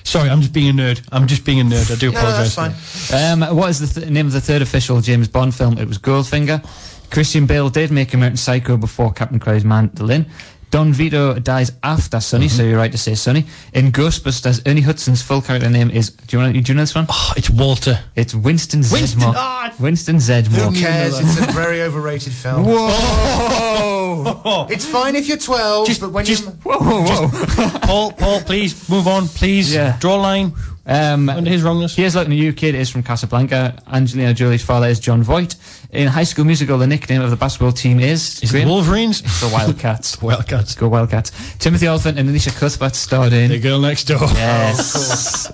[0.03, 1.01] Sorry, I'm just being a nerd.
[1.11, 1.91] I'm just being a nerd.
[1.91, 2.55] I do No, apologise.
[2.55, 3.41] that's fine.
[3.41, 5.77] Um, what is the th- name of the third official James Bond film?
[5.77, 6.63] It was Goldfinger.
[7.11, 10.25] Christian Bale did make American Psycho before Captain Crow's Mandolin.
[10.69, 13.45] Don Vito dies after Sonny, so you're right to say Sonny.
[13.73, 16.11] In Ghostbusters, Ernie Hudson's full character name is.
[16.11, 17.07] Do you, want, do you know this one?
[17.09, 17.99] Oh, it's Walter.
[18.15, 19.33] It's Winston Winston, Zeddemore.
[19.35, 19.73] ah!
[19.81, 21.19] Winston Who cares?
[21.19, 22.63] It's a very overrated film.
[22.65, 23.90] Whoa!
[24.69, 27.79] It's fine if you're 12, Just- but when just- you whoa, whoa, whoa.
[27.83, 29.27] Paul, Paul, please move on.
[29.27, 29.97] Please Yeah.
[29.99, 30.53] draw a line
[30.85, 31.95] Um, under his wrongness.
[31.95, 33.75] Here's like at new kid is from Casablanca.
[33.91, 35.55] Angelina Jolie's father is Jon Voight.
[35.91, 38.39] In High School Musical, the nickname of the basketball team is.
[38.41, 38.67] Is it Graham?
[38.67, 39.21] the Wolverines?
[39.41, 40.19] The Wildcats.
[40.27, 40.73] Wildcats.
[40.75, 41.31] Go Wildcats.
[41.59, 43.51] Timothy Olyphant and Elisha Cuthbert starred in.
[43.51, 44.19] The girl next door.
[44.33, 45.47] Yes.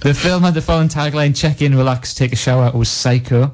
[0.00, 3.52] the film had the following tagline: "Check in, relax, take a shower." It was Psycho.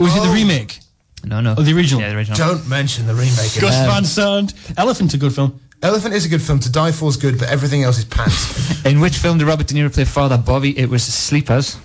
[0.00, 0.32] Was it the Oh.
[0.34, 0.78] remake?
[1.26, 1.54] No, no.
[1.58, 2.00] Oh, the original.
[2.00, 2.38] Yeah, the original.
[2.38, 3.36] don't mention the remake.
[3.60, 4.54] Gus of Van Sant.
[4.78, 5.60] Elephant's a good film.
[5.82, 6.58] Elephant is a good film.
[6.60, 8.84] To Die For is good, but everything else is pants.
[8.86, 10.78] In which film did Robert De Niro play Father Bobby?
[10.78, 11.76] It was Sleepers.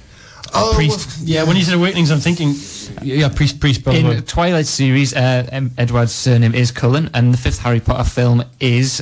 [0.53, 1.19] oh, Priest.
[1.23, 2.53] Yeah, when you said Awakenings, I'm thinking.
[3.01, 4.21] Yeah, Priest, Priest, In brother.
[4.21, 9.01] Twilight series, uh, Em- Edward's surname is Cullen, and the fifth Harry Potter film is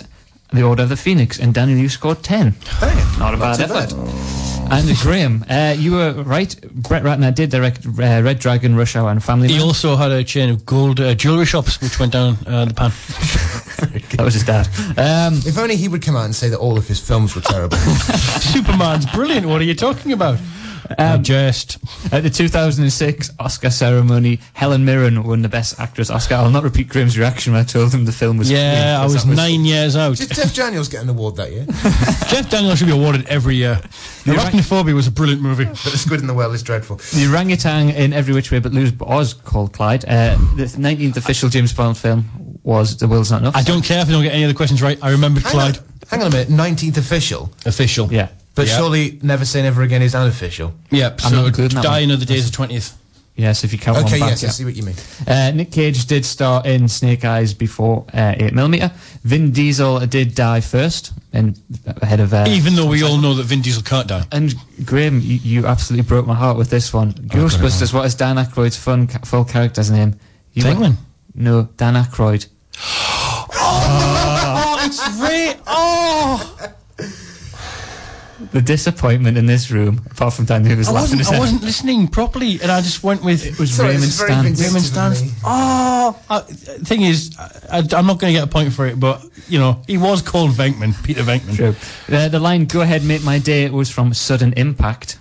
[0.54, 1.38] The Order of the Phoenix.
[1.40, 2.56] And Daniel, you scored ten.
[2.80, 3.20] Dang it.
[3.20, 4.59] Not a bad too effort.
[4.70, 4.88] Bad.
[4.88, 6.56] And Graham, uh, you were right.
[6.74, 7.90] Brett Ratner did direct uh,
[8.24, 9.64] Red Dragon, Rush Hour, and Family He Man.
[9.64, 12.92] also had a chain of gold uh, jewellery shops which went down uh, the pan.
[13.80, 14.68] That was his dad.
[14.98, 17.42] Um, If only he would come out and say that all of his films were
[17.42, 17.78] terrible.
[18.54, 19.46] Superman's brilliant.
[19.48, 20.38] What are you talking about?
[20.98, 21.78] I jest.
[22.12, 26.36] At the 2006 Oscar ceremony, Helen Mirren won the Best Actress Oscar.
[26.36, 28.50] I'll not repeat Graham's reaction when I told him the film was.
[28.50, 30.18] Yeah, I because was nine years out.
[30.18, 31.66] Did Jeff Daniels get an award that year?
[32.30, 33.80] Jeff Daniels should be awarded every year.
[34.26, 35.66] Arachnophobia was a brilliant movie.
[35.84, 36.98] But The Squid and the Whale is dreadful.
[36.98, 40.04] The orangutan in Every Which Way But Loose was called Clyde.
[40.06, 42.26] Uh, the 19th official James Bond film
[42.64, 43.56] was The Will's Not Enough.
[43.56, 44.98] I don't care if I don't get any of the questions right.
[45.02, 45.78] I remembered Hang Clyde.
[45.78, 46.48] on, hang on a minute.
[46.50, 47.52] 19th official.
[47.66, 48.12] Official.
[48.12, 48.30] Yeah.
[48.60, 48.78] But Yeah.
[48.78, 50.74] surely Never Say Never Again is unofficial.
[50.92, 51.22] Yep.
[51.24, 52.04] I'm so not including that die one.
[52.12, 52.92] another day is the twentieth.
[53.38, 54.30] Yes, if you count Okay, one back.
[54.32, 54.52] yes, I yeah.
[54.52, 54.96] see what you mean.
[55.26, 58.92] Uh, Nick Cage did star in Snake Eyes before uh, 8mm.
[59.24, 61.58] Vin Diesel did die first, and
[62.02, 62.34] ahead of.
[62.34, 64.26] Uh, Even though we all know that Vin Diesel can't die.
[64.34, 64.54] and
[64.84, 67.14] Graham, you, you absolutely broke my heart with this one.
[67.14, 70.16] Ghostbusters, what is Dan Aykroyd's fun, ca- full character's name?
[70.52, 70.96] You Venkman.
[71.34, 72.46] No, Dan Aykroyd.
[73.62, 75.56] Oh, it's Ray.
[75.66, 76.58] Oh,
[78.52, 81.38] The disappointment in this room, apart from Daniel who was I laughing wasn't.
[81.38, 83.46] I wasn't listening properly, and I just went with.
[83.46, 84.44] It was Sorry, Raymond this is very Stan.
[84.44, 85.34] vindictive Raymond of Stans.
[85.44, 87.36] Oh, uh, thing is,
[87.72, 90.22] I, am not going to get a point for it, but you know, he was
[90.22, 91.56] called Venkman, Peter Venkman.
[91.56, 91.76] True.
[92.16, 95.20] Uh, the line "Go ahead, make my day" was from Sudden Impact.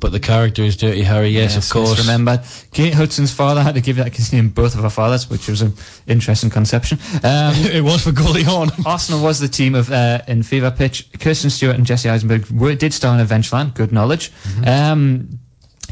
[0.00, 1.28] But the character is Dirty Harry.
[1.28, 1.98] Yes, of course.
[1.98, 2.42] Remember,
[2.72, 3.98] Kate Hudson's father had to give
[4.32, 5.74] name both of her fathers, which was an
[6.06, 6.98] interesting conception.
[7.22, 8.70] Um, it was for Goldie Hawn.
[8.86, 11.08] Arsenal was the team of uh, in Fever Pitch.
[11.18, 13.74] Kirsten Stewart and Jesse Eisenberg were, did star in Adventureland.
[13.74, 14.32] Good knowledge.
[14.66, 15.38] Um,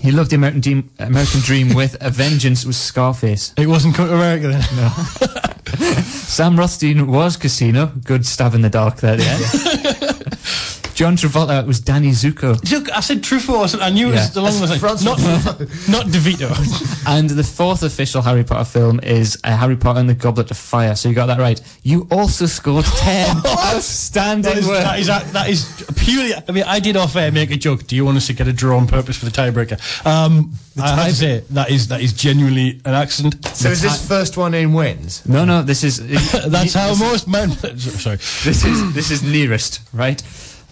[0.02, 3.54] he loved the American Dream, American Dream with a Vengeance was Scarface.
[3.56, 4.62] It wasn't to America then.
[6.02, 7.86] Sam Rothstein was Casino.
[8.04, 9.20] Good stab in the dark there.
[9.20, 10.01] Yeah.
[11.02, 12.54] John Travolta It was Danny Zuko.
[12.70, 13.58] Look, I said Truffaut.
[13.58, 13.84] or something.
[13.84, 14.20] I knew it Yeah.
[14.28, 14.80] was along those lines.
[14.80, 15.18] Francis Not,
[15.88, 16.48] not DeVito.
[17.08, 20.56] And the fourth official Harry Potter film is uh, Harry Potter and the Goblet of
[20.56, 20.94] Fire.
[20.94, 21.60] So you got that right.
[21.82, 23.36] You also scored 10.
[23.44, 24.84] Outstanding That is, work.
[24.84, 26.34] that, is, that is purely.
[26.48, 27.88] I mean, I did off air make a joke.
[27.88, 29.78] Do you want us to get a draw on purpose for the tiebreaker?
[30.06, 33.44] Um, I have to say that is that is genuinely an accident.
[33.48, 35.26] So is this first one in wins?
[35.26, 35.98] No, no, this is.
[36.46, 37.50] That's how most men.
[37.78, 38.16] Sorry.
[38.44, 40.22] This is this is nearest, right?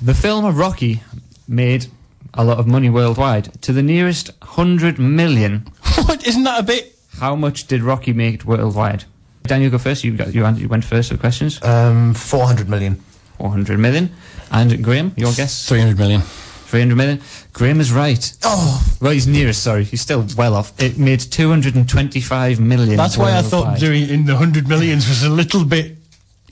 [0.02, 1.02] The film of Rocky
[1.46, 1.86] made
[2.34, 3.60] a lot of money worldwide.
[3.62, 5.60] To the nearest hundred million,
[6.06, 6.26] what?
[6.26, 6.96] Isn't that a bit?
[7.18, 9.04] how much did Rocky make worldwide?
[9.42, 10.04] Daniel, go first.
[10.04, 11.62] You got you, you went first with questions.
[11.62, 13.02] Um, 400 million.
[13.36, 14.10] Four hundred million.
[14.50, 15.66] And Graham, your guess?
[15.68, 16.20] Three hundred million.
[16.20, 17.20] Three hundred million.
[17.54, 18.36] Graham is right.
[18.44, 19.62] Oh, Well, he's nearest.
[19.62, 20.78] Sorry, he's still well off.
[20.80, 22.96] It made two hundred and twenty-five million.
[22.98, 23.80] That's why I thought worldwide.
[23.80, 25.96] doing in the hundred millions was a little bit.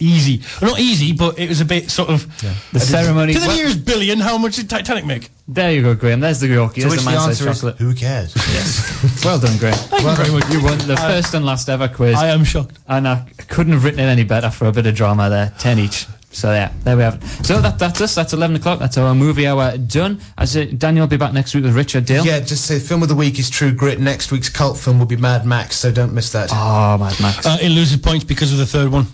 [0.00, 0.42] Easy.
[0.60, 2.26] Well, not easy, but it was a bit sort of.
[2.72, 3.34] The ceremony.
[3.34, 5.30] To the well, nearest billion, how much did Titanic make?
[5.50, 6.20] there you go, Graham.
[6.20, 6.74] There's the Yorkie.
[6.74, 7.76] To There's which the the man-sized answer is, chocolate.
[7.76, 8.34] who cares?
[8.52, 8.94] Yes.
[9.24, 9.74] Well done, Graham.
[9.74, 10.50] Thank you very much.
[10.52, 12.16] You won the first and last ever quiz.
[12.16, 12.78] I am shocked.
[12.86, 15.52] and I couldn't have written it any better for a bit of drama there.
[15.58, 16.06] 10 each.
[16.30, 17.26] So yeah, there we have it.
[17.46, 18.14] So that, that's us.
[18.14, 18.78] That's 11 o'clock.
[18.78, 20.20] That's our movie hour done.
[20.36, 22.24] As uh, Daniel will be back next week with Richard Dale.
[22.24, 23.98] Yeah, just say film of the week is True Grit.
[23.98, 26.50] Next week's cult film will be Mad Max, so don't miss that.
[26.52, 27.46] Oh, Mad Max.
[27.46, 29.06] Uh, it loses points because of the third one.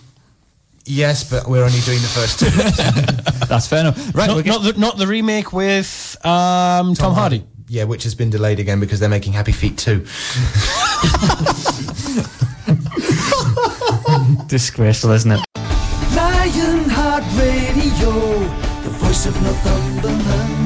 [0.85, 2.49] Yes, but we're only doing the first two.
[3.47, 3.97] That's fair enough.
[4.15, 7.43] Right, we're Not, not, the, not the remake with um, Tom, Hardy.
[7.67, 10.05] Yeah, which has been delayed again because they're making Happy Feet 2.
[14.47, 15.39] disgraceful, isn't it?
[16.15, 18.39] Lionheart Radio,
[18.83, 20.64] the voice of Northumberland.